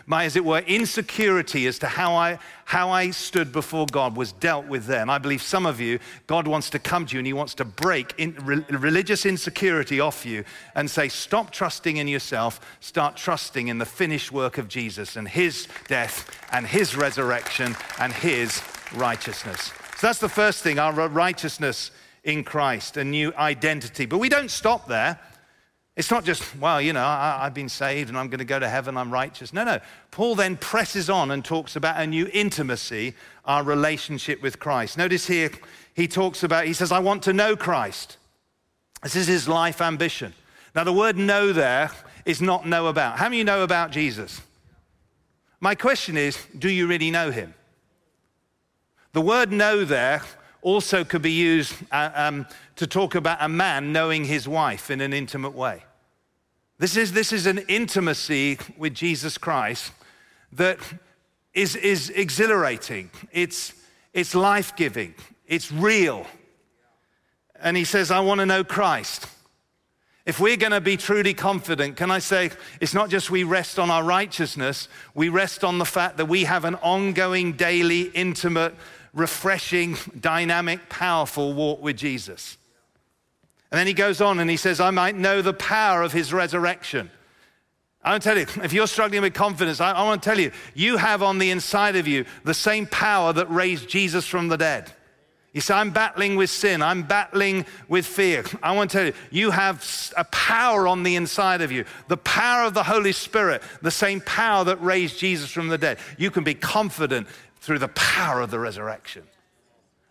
my 0.06 0.26
as 0.26 0.36
it 0.36 0.46
were, 0.46 0.60
insecurity 0.60 1.66
as 1.66 1.80
to 1.80 1.88
how 1.88 2.14
I, 2.14 2.38
how 2.70 2.92
I 2.92 3.10
stood 3.10 3.52
before 3.52 3.88
God 3.88 4.16
was 4.16 4.32
dealt 4.32 4.68
with 4.68 4.86
there. 4.86 5.02
And 5.02 5.10
I 5.10 5.18
believe 5.18 5.42
some 5.42 5.66
of 5.66 5.82
you, 5.82 5.98
God 6.28 6.48
wants 6.48 6.70
to 6.70 6.78
come 6.78 7.08
to 7.08 7.16
you 7.16 7.20
and 7.20 7.26
He 7.26 7.34
wants 7.34 7.56
to 7.56 7.66
break 7.66 8.14
in, 8.20 8.36
re, 8.44 8.64
religious 8.70 9.26
insecurity 9.26 10.00
off 10.00 10.24
you 10.24 10.44
and 10.76 10.88
say, 10.88 11.10
stop 11.10 11.50
trusting 11.50 11.98
in 11.98 12.08
yourself, 12.08 12.62
start 12.80 13.18
trusting 13.18 13.70
in 13.70 13.80
the 13.80 13.88
finished 13.88 14.32
work 14.32 14.60
of 14.60 14.68
Jesus 14.68 15.16
and 15.16 15.28
His 15.28 15.68
death 15.88 16.30
and 16.52 16.68
His 16.68 16.96
resurrection 16.96 17.76
and 18.00 18.14
His 18.14 18.62
righteousness. 18.94 19.74
So 19.98 20.06
that's 20.06 20.20
the 20.20 20.30
first 20.30 20.62
thing, 20.62 20.78
our 20.78 20.94
righteousness 21.10 21.90
in 22.24 22.44
Christ, 22.44 22.98
a 22.98 23.04
new 23.04 23.34
identity. 23.36 24.06
But 24.06 24.20
we 24.20 24.30
don't 24.30 24.52
stop 24.52 24.88
there. 24.88 25.20
It's 26.00 26.10
not 26.10 26.24
just, 26.24 26.56
well, 26.56 26.82
you 26.82 26.94
know, 26.94 27.04
I, 27.04 27.40
have 27.44 27.54
been 27.54 27.68
saved 27.68 28.08
and 28.08 28.18
I'm 28.18 28.30
going 28.30 28.40
to 28.40 28.46
go 28.46 28.58
to 28.58 28.70
heaven, 28.70 28.96
I'm 28.96 29.12
righteous. 29.12 29.52
No, 29.52 29.66
no. 29.66 29.82
Paul 30.12 30.34
then 30.34 30.56
presses 30.56 31.10
on 31.10 31.30
and 31.30 31.44
talks 31.44 31.76
about 31.76 32.00
a 32.00 32.08
new 32.08 32.30
intimacy, 32.32 33.16
our 33.44 33.64
relationship 33.64 34.42
with 34.42 34.60
Christ. 34.60 34.98
Notice 34.98 35.28
here, 35.28 35.52
he 35.94 36.08
talks 36.08 36.42
about, 36.42 36.64
he 36.64 36.72
says, 36.72 36.94
I 36.94 37.00
want 37.00 37.24
to 37.24 37.34
know 37.34 37.58
Christ. 37.58 38.16
This 39.04 39.18
is 39.18 39.28
his 39.28 39.50
life 39.50 39.82
ambition. 39.82 40.34
Now, 40.74 40.86
the 40.86 40.94
word 40.94 41.18
know 41.18 41.52
there 41.52 41.92
is 42.24 42.42
not 42.42 42.66
know 42.66 42.88
about. 42.88 43.18
How 43.18 43.28
many 43.28 43.44
know 43.44 43.64
about 43.64 43.92
Jesus? 43.92 44.40
My 45.60 45.76
question 45.76 46.16
is, 46.16 46.38
do 46.58 46.70
you 46.70 46.88
really 46.88 47.12
know 47.12 47.30
him? 47.30 47.54
The 49.12 49.20
word 49.20 49.52
know 49.52 49.84
there 49.84 50.22
also 50.62 51.04
could 51.04 51.22
be 51.22 51.34
used 51.34 51.76
uh, 51.92 52.10
um, 52.16 52.48
to 52.78 52.88
talk 52.88 53.16
about 53.16 53.40
a 53.42 53.50
man 53.50 53.92
knowing 53.92 54.24
his 54.24 54.48
wife 54.48 54.90
in 54.90 55.02
an 55.02 55.12
intimate 55.12 55.54
way. 55.54 55.84
This 56.80 56.96
is, 56.96 57.12
this 57.12 57.34
is 57.34 57.46
an 57.46 57.58
intimacy 57.68 58.58
with 58.78 58.94
Jesus 58.94 59.38
Christ 59.38 59.92
that 60.54 60.80
is, 61.54 61.76
is 61.76 62.10
exhilarating, 62.10 63.12
it's, 63.34 63.74
it's 64.14 64.34
life 64.34 64.78
giving, 64.78 65.14
it's 65.46 65.74
real. 65.74 66.26
And 67.62 67.76
he 67.76 67.84
says, 67.84 68.12
I 68.12 68.22
want 68.22 68.40
to 68.40 68.46
know 68.46 68.64
Christ. 68.64 69.28
If 70.26 70.40
we're 70.40 70.56
going 70.56 70.72
to 70.72 70.80
be 70.80 70.96
truly 70.96 71.34
confident, 71.34 71.98
can 71.98 72.12
I 72.12 72.20
say, 72.20 72.52
it's 72.80 72.94
not 72.94 73.10
just 73.10 73.30
we 73.30 73.44
rest 73.44 73.78
on 73.78 73.92
our 73.92 74.04
righteousness, 74.04 74.88
we 75.14 75.28
rest 75.28 75.66
on 75.66 75.80
the 75.80 75.86
fact 75.86 76.16
that 76.16 76.28
we 76.28 76.46
have 76.46 76.64
an 76.64 76.76
ongoing, 76.76 77.54
daily, 77.54 78.04
intimate, 78.04 78.74
refreshing, 79.14 79.98
dynamic, 80.18 80.88
powerful 80.88 81.54
walk 81.54 81.82
with 81.82 81.98
Jesus. 81.98 82.58
And 83.72 83.78
then 83.78 83.88
he 83.88 83.94
goes 83.94 84.20
on 84.20 84.40
and 84.40 84.50
he 84.50 84.58
says, 84.58 84.80
I 84.80 84.90
might 84.90 85.16
know 85.16 85.42
the 85.42 85.54
power 85.54 86.02
of 86.02 86.12
his 86.12 86.34
resurrection. 86.34 87.12
I 88.04 88.12
want 88.12 88.24
to 88.24 88.30
tell 88.30 88.38
you, 88.38 88.48
if 88.64 88.74
you're 88.74 88.88
struggling 88.88 89.22
with 89.22 89.34
confidence, 89.34 89.80
I, 89.80 89.92
I 89.92 90.04
want 90.04 90.24
to 90.24 90.30
tell 90.30 90.40
you, 90.40 90.52
you 90.74 90.98
have 90.98 91.22
on 91.22 91.38
the 91.38 91.52
inside 91.52 91.96
of 91.96 92.08
you 92.08 92.26
the 92.44 92.54
same 92.54 92.88
power 92.88 93.34
that 93.34 93.50
raised 93.52 93.88
Jesus 93.88 94.26
from 94.26 94.48
the 94.48 94.58
dead. 94.58 94.92
You 95.54 95.62
say, 95.62 95.74
I'm 95.74 95.90
battling 95.90 96.36
with 96.36 96.52
sin. 96.52 96.84
I'm 96.84 97.04
battling 97.04 97.66
with 97.88 98.06
fear. 98.06 98.44
I 98.64 98.76
want 98.76 98.92
to 98.92 98.98
tell 98.98 99.08
you, 99.08 99.14
you 99.32 99.52
have 99.52 99.86
a 100.16 100.24
power 100.26 100.88
on 100.88 101.04
the 101.04 101.16
inside 101.16 101.62
of 101.62 101.72
you. 101.72 101.86
The 102.08 102.18
power 102.18 102.66
of 102.66 102.74
the 102.74 102.84
Holy 102.84 103.12
Spirit, 103.12 103.64
the 103.82 103.92
same 103.92 104.22
power 104.22 104.64
that 104.66 104.82
raised 104.82 105.18
Jesus 105.18 105.50
from 105.50 105.68
the 105.68 105.78
dead. 105.78 105.98
You 106.18 106.30
can 106.30 106.44
be 106.44 106.54
confident 106.54 107.28
through 107.62 107.80
the 107.80 107.88
power 107.90 108.42
of 108.42 108.52
the 108.52 108.60
resurrection. 108.60 109.24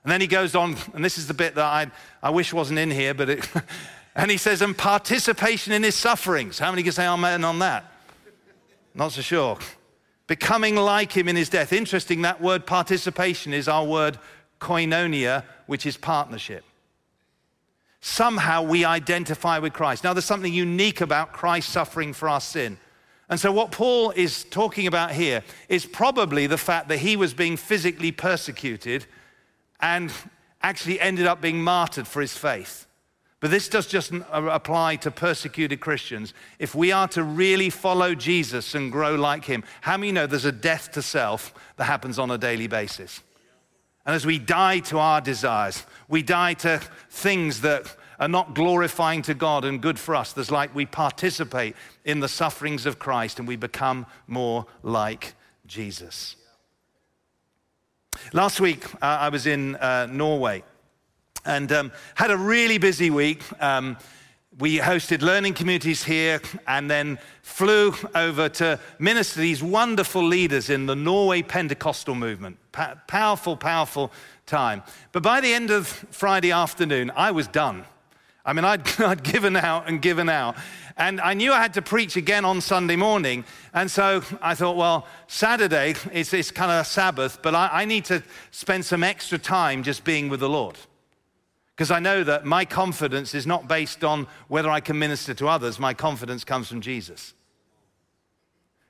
And 0.04 0.12
then 0.12 0.20
he 0.20 0.26
goes 0.26 0.54
on, 0.54 0.76
and 0.94 1.04
this 1.04 1.18
is 1.18 1.26
the 1.26 1.34
bit 1.34 1.54
that 1.56 1.64
I, 1.64 1.90
I 2.22 2.30
wish 2.30 2.52
wasn't 2.52 2.78
in 2.78 2.90
here, 2.90 3.14
but 3.14 3.28
it, 3.28 3.50
and 4.14 4.30
he 4.30 4.36
says, 4.36 4.62
and 4.62 4.76
participation 4.76 5.72
in 5.72 5.82
his 5.82 5.94
sufferings. 5.94 6.58
How 6.58 6.70
many 6.70 6.82
can 6.82 6.92
say 6.92 7.06
amen 7.06 7.44
on 7.44 7.58
that? 7.58 7.84
Not 8.94 9.12
so 9.12 9.20
sure. 9.20 9.58
Becoming 10.26 10.76
like 10.76 11.12
him 11.12 11.28
in 11.28 11.36
his 11.36 11.48
death. 11.48 11.72
Interesting, 11.72 12.22
that 12.22 12.40
word 12.40 12.66
participation 12.66 13.52
is 13.52 13.68
our 13.68 13.84
word 13.84 14.18
koinonia, 14.60 15.44
which 15.66 15.86
is 15.86 15.96
partnership. 15.96 16.64
Somehow 18.00 18.62
we 18.62 18.84
identify 18.84 19.58
with 19.58 19.72
Christ. 19.72 20.04
Now, 20.04 20.12
there's 20.12 20.24
something 20.24 20.52
unique 20.52 21.00
about 21.00 21.32
Christ 21.32 21.70
suffering 21.70 22.12
for 22.12 22.28
our 22.28 22.40
sin. 22.40 22.78
And 23.28 23.38
so, 23.38 23.52
what 23.52 23.72
Paul 23.72 24.10
is 24.12 24.44
talking 24.44 24.86
about 24.86 25.10
here 25.10 25.42
is 25.68 25.84
probably 25.84 26.46
the 26.46 26.56
fact 26.56 26.88
that 26.88 26.98
he 26.98 27.16
was 27.16 27.34
being 27.34 27.56
physically 27.56 28.12
persecuted 28.12 29.06
and 29.80 30.12
actually 30.62 31.00
ended 31.00 31.26
up 31.26 31.40
being 31.40 31.62
martyred 31.62 32.06
for 32.06 32.20
his 32.20 32.36
faith. 32.36 32.86
But 33.40 33.52
this 33.52 33.68
does 33.68 33.86
just 33.86 34.12
uh, 34.12 34.22
apply 34.32 34.96
to 34.96 35.10
persecuted 35.10 35.80
Christians. 35.80 36.34
If 36.58 36.74
we 36.74 36.90
are 36.90 37.06
to 37.08 37.22
really 37.22 37.70
follow 37.70 38.14
Jesus 38.14 38.74
and 38.74 38.90
grow 38.90 39.14
like 39.14 39.44
him, 39.44 39.62
how 39.80 39.96
many 39.96 40.10
know 40.10 40.26
there's 40.26 40.44
a 40.44 40.52
death 40.52 40.90
to 40.92 41.02
self 41.02 41.54
that 41.76 41.84
happens 41.84 42.18
on 42.18 42.30
a 42.30 42.38
daily 42.38 42.66
basis? 42.66 43.20
And 44.04 44.14
as 44.14 44.26
we 44.26 44.38
die 44.38 44.80
to 44.80 44.98
our 44.98 45.20
desires, 45.20 45.84
we 46.08 46.22
die 46.22 46.54
to 46.54 46.80
things 47.10 47.60
that 47.60 47.94
are 48.18 48.26
not 48.28 48.54
glorifying 48.54 49.22
to 49.22 49.34
God 49.34 49.64
and 49.64 49.80
good 49.80 49.98
for 49.98 50.16
us. 50.16 50.32
There's 50.32 50.50
like 50.50 50.74
we 50.74 50.86
participate 50.86 51.76
in 52.04 52.18
the 52.18 52.28
sufferings 52.28 52.86
of 52.86 52.98
Christ 52.98 53.38
and 53.38 53.46
we 53.46 53.54
become 53.54 54.06
more 54.26 54.66
like 54.82 55.34
Jesus. 55.66 56.34
Last 58.32 58.60
week, 58.60 58.84
uh, 58.94 58.98
I 59.00 59.28
was 59.28 59.46
in 59.46 59.76
uh, 59.76 60.06
Norway 60.10 60.62
and 61.44 61.70
um, 61.72 61.92
had 62.14 62.30
a 62.30 62.36
really 62.36 62.78
busy 62.78 63.10
week. 63.10 63.42
Um, 63.62 63.96
we 64.58 64.78
hosted 64.78 65.22
learning 65.22 65.54
communities 65.54 66.02
here 66.02 66.40
and 66.66 66.90
then 66.90 67.18
flew 67.42 67.94
over 68.14 68.48
to 68.48 68.80
minister 68.98 69.40
these 69.40 69.62
wonderful 69.62 70.22
leaders 70.22 70.68
in 70.68 70.86
the 70.86 70.96
Norway 70.96 71.42
Pentecostal 71.42 72.14
movement. 72.14 72.58
powerful, 73.06 73.56
powerful 73.56 74.12
time. 74.46 74.82
But 75.12 75.22
by 75.22 75.40
the 75.40 75.52
end 75.52 75.70
of 75.70 75.86
Friday 75.86 76.50
afternoon, 76.50 77.12
I 77.14 77.30
was 77.30 77.46
done. 77.46 77.84
I 78.48 78.54
mean, 78.54 78.64
I'd, 78.64 78.88
I'd 79.00 79.22
given 79.22 79.56
out 79.56 79.88
and 79.88 80.00
given 80.00 80.30
out. 80.30 80.56
And 80.96 81.20
I 81.20 81.34
knew 81.34 81.52
I 81.52 81.60
had 81.60 81.74
to 81.74 81.82
preach 81.82 82.16
again 82.16 82.46
on 82.46 82.62
Sunday 82.62 82.96
morning. 82.96 83.44
And 83.74 83.90
so 83.90 84.22
I 84.40 84.54
thought, 84.54 84.74
well, 84.74 85.06
Saturday, 85.26 85.94
it's, 86.12 86.32
it's 86.32 86.50
kind 86.50 86.72
of 86.72 86.80
a 86.80 86.84
Sabbath, 86.84 87.40
but 87.42 87.54
I, 87.54 87.68
I 87.70 87.84
need 87.84 88.06
to 88.06 88.22
spend 88.50 88.86
some 88.86 89.04
extra 89.04 89.36
time 89.38 89.82
just 89.82 90.02
being 90.02 90.30
with 90.30 90.40
the 90.40 90.48
Lord. 90.48 90.78
Because 91.76 91.90
I 91.90 92.00
know 92.00 92.24
that 92.24 92.46
my 92.46 92.64
confidence 92.64 93.34
is 93.34 93.46
not 93.46 93.68
based 93.68 94.02
on 94.02 94.26
whether 94.48 94.70
I 94.70 94.80
can 94.80 94.98
minister 94.98 95.34
to 95.34 95.46
others, 95.46 95.78
my 95.78 95.92
confidence 95.92 96.42
comes 96.42 96.68
from 96.68 96.80
Jesus. 96.80 97.34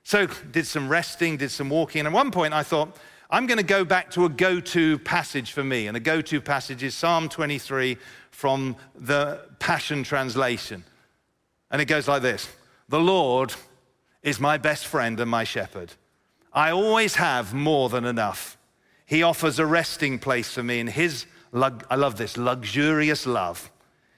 So, 0.03 0.25
did 0.51 0.65
some 0.65 0.87
resting, 0.87 1.35
did 1.35 1.51
some 1.51 1.69
walking. 1.69 1.99
And 1.99 2.07
at 2.07 2.13
one 2.13 2.31
point, 2.31 2.53
I 2.53 2.63
thought, 2.63 2.95
I'm 3.29 3.45
going 3.45 3.59
to 3.59 3.63
go 3.63 3.85
back 3.85 4.09
to 4.11 4.25
a 4.25 4.29
go 4.29 4.59
to 4.59 4.97
passage 4.99 5.51
for 5.51 5.63
me. 5.63 5.85
And 5.85 5.95
a 5.95 5.99
go 5.99 6.19
to 6.19 6.41
passage 6.41 6.81
is 6.81 6.95
Psalm 6.95 7.29
23 7.29 7.95
from 8.31 8.75
the 8.95 9.41
Passion 9.59 10.03
Translation. 10.03 10.83
And 11.71 11.81
it 11.81 11.85
goes 11.85 12.07
like 12.07 12.21
this 12.21 12.47
The 12.87 12.99
Lord 12.99 13.53
is 14.23 14.39
my 14.39 14.57
best 14.57 14.85
friend 14.85 15.19
and 15.19 15.29
my 15.29 15.43
shepherd. 15.43 15.93
I 16.51 16.71
always 16.71 17.15
have 17.15 17.53
more 17.53 17.89
than 17.89 18.05
enough. 18.05 18.57
He 19.05 19.23
offers 19.23 19.59
a 19.59 19.65
resting 19.65 20.19
place 20.19 20.51
for 20.53 20.63
me 20.63 20.79
in 20.79 20.87
His 20.87 21.25
I 21.53 21.95
love 21.95 22.17
this, 22.17 22.37
luxurious 22.37 23.25
love. 23.25 23.71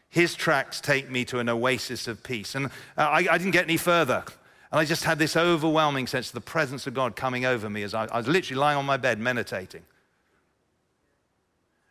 His 0.10 0.36
tracks 0.36 0.82
take 0.82 1.10
me 1.10 1.24
to 1.26 1.40
an 1.40 1.48
oasis 1.48 2.08
of 2.08 2.22
peace. 2.24 2.56
And 2.56 2.66
uh, 2.66 2.70
I, 2.98 3.28
I 3.32 3.38
didn't 3.38 3.52
get 3.52 3.64
any 3.64 3.78
further. 3.78 4.24
And 4.72 4.80
I 4.80 4.86
just 4.86 5.04
had 5.06 5.20
this 5.20 5.38
overwhelming 5.38 6.08
sense 6.08 6.28
of 6.28 6.34
the 6.34 6.42
presence 6.42 6.88
of 6.88 6.94
God 6.94 7.16
coming 7.16 7.46
over 7.46 7.70
me 7.70 7.84
as 7.84 7.94
I, 7.94 8.06
I 8.06 8.18
was 8.18 8.28
literally 8.28 8.60
lying 8.60 8.78
on 8.78 8.86
my 8.86 8.98
bed 8.98 9.20
meditating. 9.20 9.84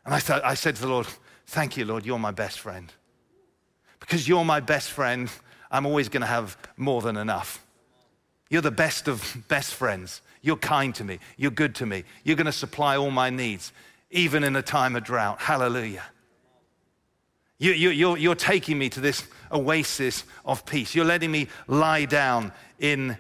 And 0.04 0.14
I, 0.14 0.18
thought, 0.18 0.44
I 0.44 0.54
said 0.54 0.76
to 0.76 0.82
the 0.82 0.88
Lord, 0.88 1.06
Thank 1.50 1.76
you, 1.76 1.84
Lord, 1.84 2.06
you're 2.06 2.16
my 2.16 2.30
best 2.30 2.60
friend. 2.60 2.92
Because 3.98 4.28
you're 4.28 4.44
my 4.44 4.60
best 4.60 4.88
friend, 4.88 5.28
I'm 5.68 5.84
always 5.84 6.08
going 6.08 6.20
to 6.20 6.28
have 6.28 6.56
more 6.76 7.02
than 7.02 7.16
enough. 7.16 7.66
You're 8.50 8.62
the 8.62 8.70
best 8.70 9.08
of 9.08 9.36
best 9.48 9.74
friends. 9.74 10.22
You're 10.42 10.56
kind 10.56 10.94
to 10.94 11.02
me. 11.02 11.18
You're 11.36 11.50
good 11.50 11.74
to 11.76 11.86
me. 11.86 12.04
You're 12.22 12.36
going 12.36 12.46
to 12.46 12.52
supply 12.52 12.96
all 12.96 13.10
my 13.10 13.30
needs 13.30 13.72
even 14.12 14.44
in 14.44 14.54
a 14.54 14.62
time 14.62 14.94
of 14.94 15.02
drought. 15.02 15.40
Hallelujah. 15.40 16.04
You, 17.58 17.72
you, 17.72 17.90
you're, 17.90 18.16
you're 18.16 18.36
taking 18.36 18.78
me 18.78 18.88
to 18.88 19.00
this 19.00 19.26
oasis 19.50 20.22
of 20.44 20.64
peace. 20.64 20.94
You're 20.94 21.04
letting 21.04 21.32
me 21.32 21.48
lie 21.66 22.04
down 22.04 22.52
in 22.78 23.18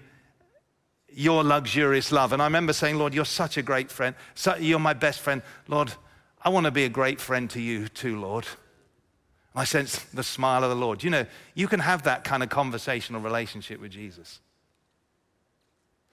your 1.12 1.42
luxurious 1.42 2.12
love. 2.12 2.32
And 2.32 2.40
I 2.40 2.44
remember 2.44 2.74
saying, 2.74 2.96
Lord, 2.96 3.12
you're 3.12 3.24
such 3.24 3.56
a 3.56 3.62
great 3.62 3.90
friend. 3.90 4.14
You're 4.60 4.78
my 4.78 4.92
best 4.92 5.18
friend. 5.18 5.42
Lord, 5.66 5.92
I 6.42 6.48
want 6.48 6.64
to 6.64 6.70
be 6.70 6.84
a 6.84 6.88
great 6.88 7.20
friend 7.20 7.50
to 7.50 7.60
you 7.60 7.88
too, 7.88 8.18
Lord. 8.18 8.46
I 9.54 9.64
sense 9.64 9.98
the 9.98 10.22
smile 10.22 10.62
of 10.62 10.70
the 10.70 10.76
Lord. 10.76 11.02
You 11.02 11.10
know, 11.10 11.26
you 11.54 11.68
can 11.68 11.80
have 11.80 12.04
that 12.04 12.24
kind 12.24 12.42
of 12.42 12.48
conversational 12.48 13.20
relationship 13.20 13.80
with 13.80 13.90
Jesus. 13.90 14.40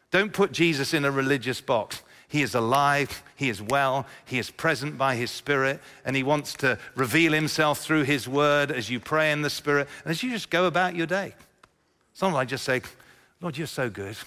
Don't 0.10 0.34
put 0.34 0.52
Jesus 0.52 0.94
in 0.94 1.06
a 1.06 1.12
religious 1.12 1.62
box. 1.62 2.02
He 2.30 2.42
is 2.42 2.56
alive, 2.56 3.24
He 3.36 3.50
is 3.50 3.62
well, 3.62 4.06
He 4.26 4.38
is 4.38 4.50
present 4.50 4.98
by 4.98 5.16
His 5.16 5.32
Spirit, 5.32 5.80
and 6.04 6.16
He 6.16 6.24
wants 6.24 6.54
to 6.56 6.78
reveal 6.96 7.32
Himself 7.32 7.80
through 7.80 8.04
His 8.04 8.28
Word 8.28 8.72
as 8.72 8.90
you 8.90 9.00
pray 9.00 9.32
in 9.32 9.44
the 9.44 9.50
Spirit 9.50 9.88
and 10.04 10.12
as 10.12 10.24
you 10.24 10.32
just 10.32 10.50
go 10.50 10.66
about 10.66 10.96
your 10.96 11.08
day. 11.08 11.36
Sometimes 12.13 12.38
I 12.38 12.46
just 12.46 12.66
say, 12.66 12.82
Lord, 13.40 13.58
you're 13.58 13.68
so 13.68 13.90
good. 13.90 14.18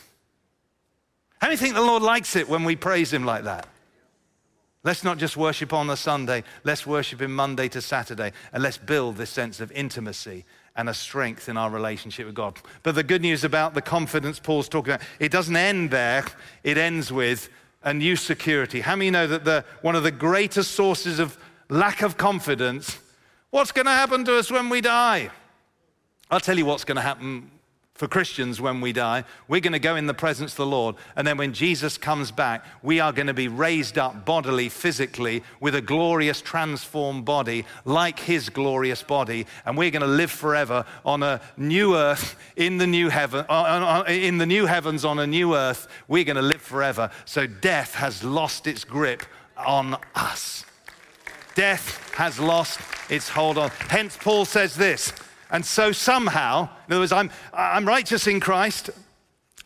How 1.41 1.49
do 1.49 1.53
you 1.53 1.59
think 1.59 1.75
the 1.75 1.81
Lord 1.81 2.03
likes 2.03 2.37
it 2.37 2.49
when 2.49 2.65
we 2.65 2.77
praise 2.77 3.13
Him 3.13 3.25
like 3.25 3.45
that? 3.45 3.67
Let's 4.83 5.05
not 5.05 5.19
just 5.19 5.37
worship 5.37 5.75
on 5.75 5.91
a 5.91 5.97
Sunday, 5.97 6.43
let's 6.65 6.87
worship 6.87 7.21
Him 7.21 7.35
Monday 7.35 7.69
to 7.69 7.83
Saturday, 7.83 8.33
and 8.53 8.63
let's 8.63 8.79
build 8.79 9.17
this 9.17 9.29
sense 9.29 9.61
of 9.61 9.71
intimacy 9.73 10.47
and 10.75 10.89
a 10.89 10.95
strength 10.95 11.51
in 11.51 11.59
our 11.59 11.69
relationship 11.69 12.25
with 12.25 12.35
God. 12.35 12.59
But 12.83 12.95
the 12.95 13.03
good 13.03 13.21
news 13.21 13.45
about 13.45 13.75
the 13.75 13.83
confidence 13.83 14.39
Paul's 14.39 14.71
talking 14.71 14.95
about, 14.95 15.07
it 15.19 15.31
doesn't 15.31 15.57
end 15.57 15.91
there, 15.91 16.25
it 16.65 16.79
ends 16.79 17.13
with 17.13 17.51
a 17.83 17.93
new 17.93 18.17
security. 18.17 18.81
How 18.81 18.97
many 18.97 19.11
know 19.11 19.27
that 19.27 19.45
the, 19.45 19.67
one 19.83 19.97
of 19.97 20.03
the 20.03 20.11
greatest 20.11 20.71
sources 20.71 21.19
of 21.19 21.37
lack 21.69 22.01
of 22.01 22.17
confidence, 22.17 22.99
what's 23.51 23.73
going 23.73 23.87
to 23.87 23.93
happen 23.93 24.25
to 24.25 24.39
us 24.39 24.51
when 24.51 24.71
we 24.71 24.81
die? 24.81 25.31
I'll 26.31 26.41
tell 26.41 26.57
you 26.57 26.65
what's 26.65 26.85
going 26.85 26.97
to 26.97 27.03
happen 27.03 27.51
for 28.01 28.09
Christians 28.09 28.63
when 28.63 28.81
we 28.81 28.95
die. 28.95 29.25
We're 29.47 29.61
going 29.61 29.75
to 29.75 29.79
go 29.79 29.95
in 29.95 30.07
the 30.07 30.15
presence 30.15 30.53
of 30.53 30.57
the 30.57 30.67
Lord. 30.67 30.97
And 31.17 31.27
then 31.27 31.37
when 31.37 31.53
Jesus 31.53 31.99
comes 31.99 32.31
back, 32.31 32.65
we 32.83 32.99
are 32.99 33.13
going 33.13 33.27
to 33.27 33.35
be 33.35 33.47
raised 33.47 33.99
up 33.99 34.25
bodily, 34.25 34.71
physically, 34.71 35.43
with 35.61 35.75
a 35.75 35.83
glorious, 35.83 36.41
transformed 36.41 37.27
body 37.27 37.67
like 37.85 38.19
his 38.19 38.49
glorious 38.49 39.03
body. 39.03 39.47
And 39.67 39.77
we're 39.77 39.91
going 39.91 40.01
to 40.01 40.09
live 40.09 40.31
forever 40.31 40.87
on 41.05 41.23
a 41.23 41.43
new 41.59 41.95
earth 41.95 42.37
in 42.57 42.79
the 42.79 42.87
new 42.87 43.11
heaven, 43.11 43.45
uh, 43.51 43.53
uh, 43.53 44.05
uh, 44.09 44.11
in 44.11 44.39
the 44.39 44.47
new 44.47 44.65
heavens 44.65 45.05
on 45.05 45.19
a 45.19 45.27
new 45.27 45.55
earth. 45.55 45.87
We're 46.09 46.25
going 46.25 46.37
to 46.37 46.43
live 46.43 46.63
forever. 46.63 47.11
So 47.27 47.47
death 47.47 47.97
has 47.97 48.25
lost 48.25 48.67
its 48.67 48.83
grip 48.83 49.25
on 49.59 49.99
us. 50.15 50.65
Death 51.55 52.15
has 52.15 52.41
lost 52.41 52.81
its 53.11 53.29
hold 53.29 53.59
on. 53.59 53.69
Hence, 53.91 54.17
Paul 54.17 54.47
says 54.47 54.75
this 54.75 55.13
and 55.51 55.65
so 55.65 55.93
somehow, 55.93 56.69
in 56.87 56.93
other 56.93 57.01
words, 57.01 57.13
I'm, 57.13 57.31
I'm 57.53 57.87
righteous 57.87 58.27
in 58.27 58.41
Christ, 58.41 58.91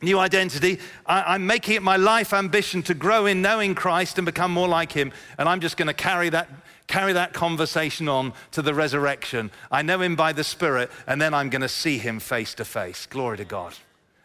new 0.03 0.18
identity. 0.18 0.79
I, 1.07 1.35
am 1.35 1.47
making 1.47 1.77
it 1.77 1.83
my 1.83 1.97
life 1.97 2.33
ambition 2.33 2.83
to 2.85 2.94
grow 2.94 3.27
in 3.27 3.42
knowing 3.42 3.75
Christ 3.75 4.18
and 4.18 4.27
become 4.27 4.53
more 4.53 4.68
like 4.68 4.92
Him. 4.92 5.12
And 5.38 5.49
I'm 5.49 5.61
just 5.61 5.77
going 5.77 5.88
to 5.88 5.94
carry 5.94 6.29
that 6.31 6.49
carry 6.87 7.14
that 7.14 7.33
conversation 7.33 8.09
on 8.09 8.33
to 8.51 8.61
the 8.61 8.75
resurrection. 8.75 9.51
I 9.70 9.81
know 9.81 10.01
him 10.01 10.16
by 10.16 10.35
the 10.35 10.44
Spirit, 10.44 10.90
and 11.07 11.20
then 11.20 11.33
I'm 11.33 11.49
going 11.49 11.62
to 11.62 11.68
see 11.68 11.97
him 11.97 12.20
face 12.20 12.53
to 12.57 12.64
face. 12.64 13.07
Glory 13.07 13.38
to 13.38 13.44
God. 13.44 13.75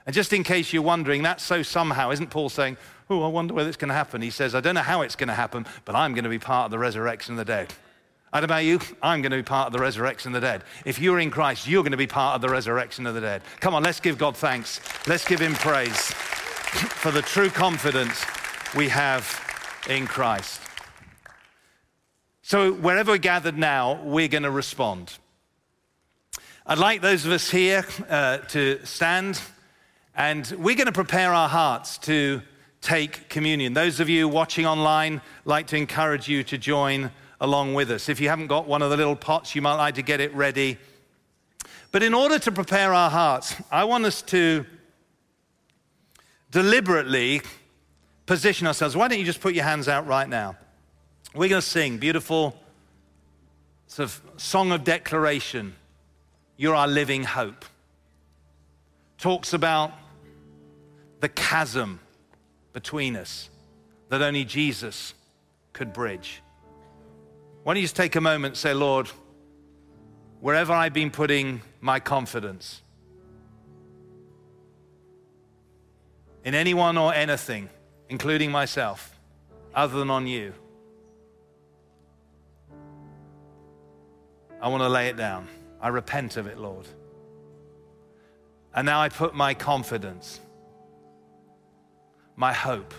And 0.06 0.14
just 0.14 0.34
in 0.34 0.44
case 0.44 0.74
you're 0.74 0.84
wondering, 0.84 1.24
that's 1.24 1.44
so 1.44 1.64
somehow, 1.64 2.12
isn't 2.12 2.30
Paul 2.30 2.50
saying, 2.50 2.78
Oh, 3.12 3.24
I 3.24 3.28
wonder 3.28 3.56
whether 3.56 3.68
it's 3.68 3.78
going 3.78 3.90
to 3.90 3.96
happen? 3.96 4.22
He 4.22 4.30
says, 4.30 4.54
I 4.54 4.60
don't 4.60 4.76
know 4.76 4.82
how 4.82 5.02
it's 5.02 5.16
going 5.16 5.30
to 5.30 5.34
happen, 5.34 5.66
but 5.84 5.96
I'm 5.96 6.14
going 6.14 6.26
to 6.26 6.30
be 6.30 6.38
part 6.38 6.66
of 6.66 6.72
the 6.72 6.78
resurrection 6.78 7.34
of 7.34 7.38
the 7.38 7.46
dead. 7.46 7.74
I 8.32 8.40
don't 8.40 8.48
know 8.48 8.56
about 8.56 8.66
you, 8.66 8.80
I'm 9.02 9.22
going 9.22 9.32
to 9.32 9.38
be 9.38 9.44
part 9.44 9.68
of 9.68 9.74
the 9.74 9.80
resurrection 9.80 10.36
of 10.36 10.42
the 10.42 10.48
dead. 10.48 10.64
If 10.86 11.00
you're 11.00 11.20
in 11.20 11.32
Christ, 11.32 11.68
you're 11.68 11.82
going 11.82 11.92
to 11.92 11.98
be 11.98 12.08
part 12.08 12.36
of 12.36 12.42
the 12.42 12.50
resurrection 12.50 13.08
of 13.08 13.16
the 13.16 13.22
dead. 13.22 13.42
Come 13.60 13.74
on, 13.74 13.82
let's 13.82 14.00
give 14.00 14.20
God 14.20 14.38
thanks. 14.38 14.80
Let's 15.08 15.26
give 15.26 15.40
him 15.40 15.54
praise 15.54 15.98
for 16.12 17.10
the 17.10 17.24
true 17.24 17.50
confidence 17.50 18.24
we 18.76 18.90
have 18.90 19.26
in 19.90 20.06
Christ. 20.06 20.62
So, 22.44 22.72
wherever 22.74 23.12
we're 23.12 23.18
gathered 23.18 23.58
now, 23.58 24.02
we're 24.04 24.28
going 24.28 24.44
to 24.44 24.52
respond. 24.52 25.18
I'd 26.66 26.78
like 26.78 27.02
those 27.02 27.26
of 27.26 27.32
us 27.32 27.50
here 27.50 27.84
uh, 28.10 28.40
to 28.50 28.80
stand, 28.86 29.42
and 30.16 30.46
we're 30.58 30.76
going 30.76 30.86
to 30.86 30.92
prepare 30.92 31.34
our 31.34 31.50
hearts 31.50 31.98
to 32.00 32.44
take 32.82 33.30
communion. 33.30 33.74
Those 33.74 34.00
of 34.00 34.10
you 34.10 34.28
watching 34.28 34.66
online, 34.66 35.22
like 35.46 35.68
to 35.68 35.78
encourage 35.78 36.28
you 36.28 36.44
to 36.46 36.58
join 36.58 37.12
along 37.42 37.74
with 37.74 37.92
us. 37.92 38.10
If 38.10 38.20
you 38.20 38.30
haven't 38.30 38.48
got 38.48 38.68
one 38.68 38.82
of 38.82 38.90
the 38.90 38.98
little 38.98 39.16
pots, 39.16 39.56
you 39.56 39.62
might 39.62 39.76
like 39.76 39.96
to 39.96 40.02
get 40.02 40.20
it 40.20 40.34
ready. 40.34 40.78
But 41.92 42.04
in 42.04 42.14
order 42.14 42.40
to 42.40 42.52
prepare 42.52 42.94
our 42.94 43.10
hearts, 43.10 43.56
I 43.72 43.84
want 43.86 44.06
us 44.06 44.22
to 44.24 44.66
deliberately 46.52 47.42
position 48.26 48.68
ourselves. 48.68 48.96
Why 48.96 49.08
don't 49.08 49.20
you 49.20 49.26
just 49.26 49.42
put 49.42 49.54
your 49.54 49.64
hands 49.64 49.88
out 49.88 50.06
right 50.08 50.28
now? 50.28 50.56
We're 51.34 51.50
going 51.50 51.62
to 51.62 51.68
sing 51.68 51.98
beautiful 51.98 52.56
sort 53.88 54.10
of 54.10 54.22
song 54.38 54.72
of 54.72 54.84
declaration. 54.84 55.76
You're 56.58 56.76
our 56.76 56.88
living 56.88 57.24
hope. 57.24 57.66
Talks 59.18 59.54
about 59.54 59.92
the 61.22 61.30
chasm 61.30 62.00
between 62.80 63.18
us 63.18 63.50
that 64.08 64.22
only 64.22 64.46
Jesus 64.46 65.14
could 65.74 65.92
bridge. 65.92 66.42
Why 67.64 67.74
don't 67.74 67.82
you 67.82 67.84
just 67.84 67.98
take 67.98 68.16
a 68.16 68.22
moment 68.22 68.54
and 68.54 68.58
say, 68.58 68.74
Lord, 68.74 69.10
wherever 70.40 70.72
I've 70.72 70.94
been 70.94 71.12
putting 71.12 71.62
my 71.82 72.00
confidence, 72.00 72.82
in 76.46 76.56
anyone 76.56 76.98
or 76.98 77.14
anything, 77.14 77.68
including 78.08 78.50
myself, 78.50 79.14
other 79.76 80.00
than 80.00 80.10
on 80.10 80.26
you, 80.26 80.54
I 84.62 84.70
want 84.70 84.84
to 84.84 84.90
lay 84.90 85.10
it 85.10 85.18
down. 85.18 85.50
I 85.82 85.90
repent 85.90 86.38
of 86.38 86.48
it, 86.48 86.58
Lord. 86.58 86.88
And 88.74 88.86
now 88.86 89.02
I 89.02 89.10
put 89.10 89.36
my 89.36 89.54
confidence 89.54 90.40
my 92.40 92.54
hope 92.54 92.94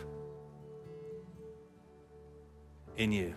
in 2.98 3.10
you. 3.10 3.34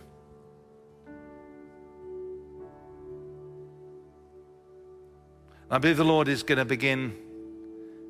I 5.71 5.77
believe 5.77 5.95
the 5.95 6.03
Lord 6.03 6.27
is 6.27 6.43
going 6.43 6.57
to 6.57 6.65
begin, 6.65 7.15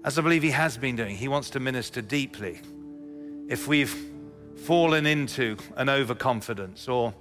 as 0.03 0.17
I 0.17 0.23
believe 0.23 0.41
He 0.41 0.49
has 0.49 0.75
been 0.75 0.95
doing, 0.95 1.15
He 1.15 1.27
wants 1.27 1.51
to 1.51 1.59
minister 1.59 2.01
deeply. 2.01 2.61
If 3.47 3.67
we've 3.67 3.95
fallen 4.55 5.05
into 5.05 5.55
an 5.77 5.87
overconfidence, 5.87 6.87
or 6.87 7.13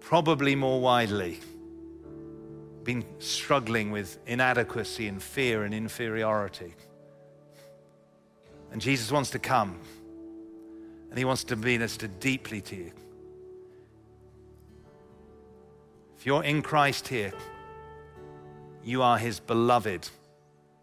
probably 0.00 0.54
more 0.54 0.80
widely, 0.80 1.38
been 2.82 3.04
struggling 3.18 3.90
with 3.90 4.18
inadequacy 4.26 5.06
and 5.06 5.22
fear 5.22 5.64
and 5.64 5.74
inferiority. 5.74 6.74
And 8.74 8.82
Jesus 8.82 9.12
wants 9.12 9.30
to 9.30 9.38
come 9.38 9.78
and 11.08 11.16
he 11.16 11.24
wants 11.24 11.44
to 11.44 11.54
minister 11.54 12.08
deeply 12.08 12.60
to 12.62 12.74
you. 12.74 12.90
If 16.18 16.26
you're 16.26 16.42
in 16.42 16.60
Christ 16.60 17.06
here, 17.06 17.32
you 18.82 19.00
are 19.00 19.16
his 19.16 19.38
beloved 19.38 20.08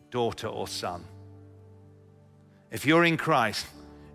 daughter 0.10 0.48
or 0.48 0.70
son. 0.70 1.04
If 2.72 2.86
you're 2.86 3.04
in 3.04 3.18
Christ, 3.18 3.68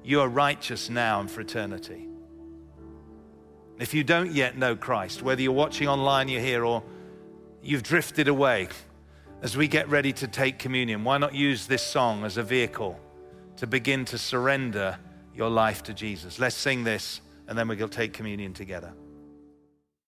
you 0.02 0.22
are 0.22 0.28
righteous 0.28 0.88
now 0.88 1.20
and 1.20 1.30
for 1.30 1.42
eternity. 1.42 2.08
If 3.78 3.92
you 3.92 4.02
don't 4.04 4.32
yet 4.32 4.56
know 4.56 4.74
Christ, 4.74 5.20
whether 5.20 5.42
you're 5.42 5.52
watching 5.52 5.86
online, 5.86 6.30
you're 6.30 6.40
here, 6.40 6.64
or 6.64 6.82
you've 7.62 7.82
drifted 7.82 8.26
away, 8.26 8.68
as 9.42 9.54
we 9.54 9.68
get 9.68 9.86
ready 9.90 10.14
to 10.14 10.26
take 10.26 10.58
communion, 10.58 11.04
why 11.04 11.18
not 11.18 11.34
use 11.34 11.66
this 11.66 11.82
song 11.82 12.24
as 12.24 12.38
a 12.38 12.42
vehicle 12.42 12.98
to 13.56 13.66
begin 13.66 14.04
to 14.06 14.18
surrender 14.18 14.98
your 15.34 15.50
life 15.50 15.82
to 15.84 15.94
Jesus. 15.94 16.38
Let's 16.38 16.56
sing 16.56 16.84
this 16.84 17.20
and 17.48 17.56
then 17.56 17.68
we'll 17.68 17.88
take 17.88 18.12
communion 18.12 18.52
together. 18.52 18.92